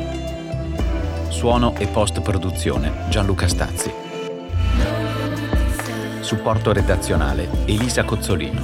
Suono 1.29 1.75
e 1.77 1.85
post-produzione 1.85 2.91
Gianluca 3.09 3.47
Stazzi. 3.47 3.93
Supporto 6.21 6.73
redazionale 6.73 7.47
Elisa 7.65 8.03
Cozzolino. 8.03 8.63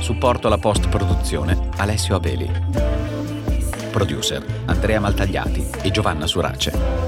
Supporto 0.00 0.48
alla 0.48 0.58
post-produzione 0.58 1.70
Alessio 1.78 2.14
Abeli 2.14 2.95
producer 3.96 4.44
Andrea 4.66 5.00
Maltagliati 5.00 5.66
e 5.80 5.90
Giovanna 5.90 6.26
Surace. 6.26 7.05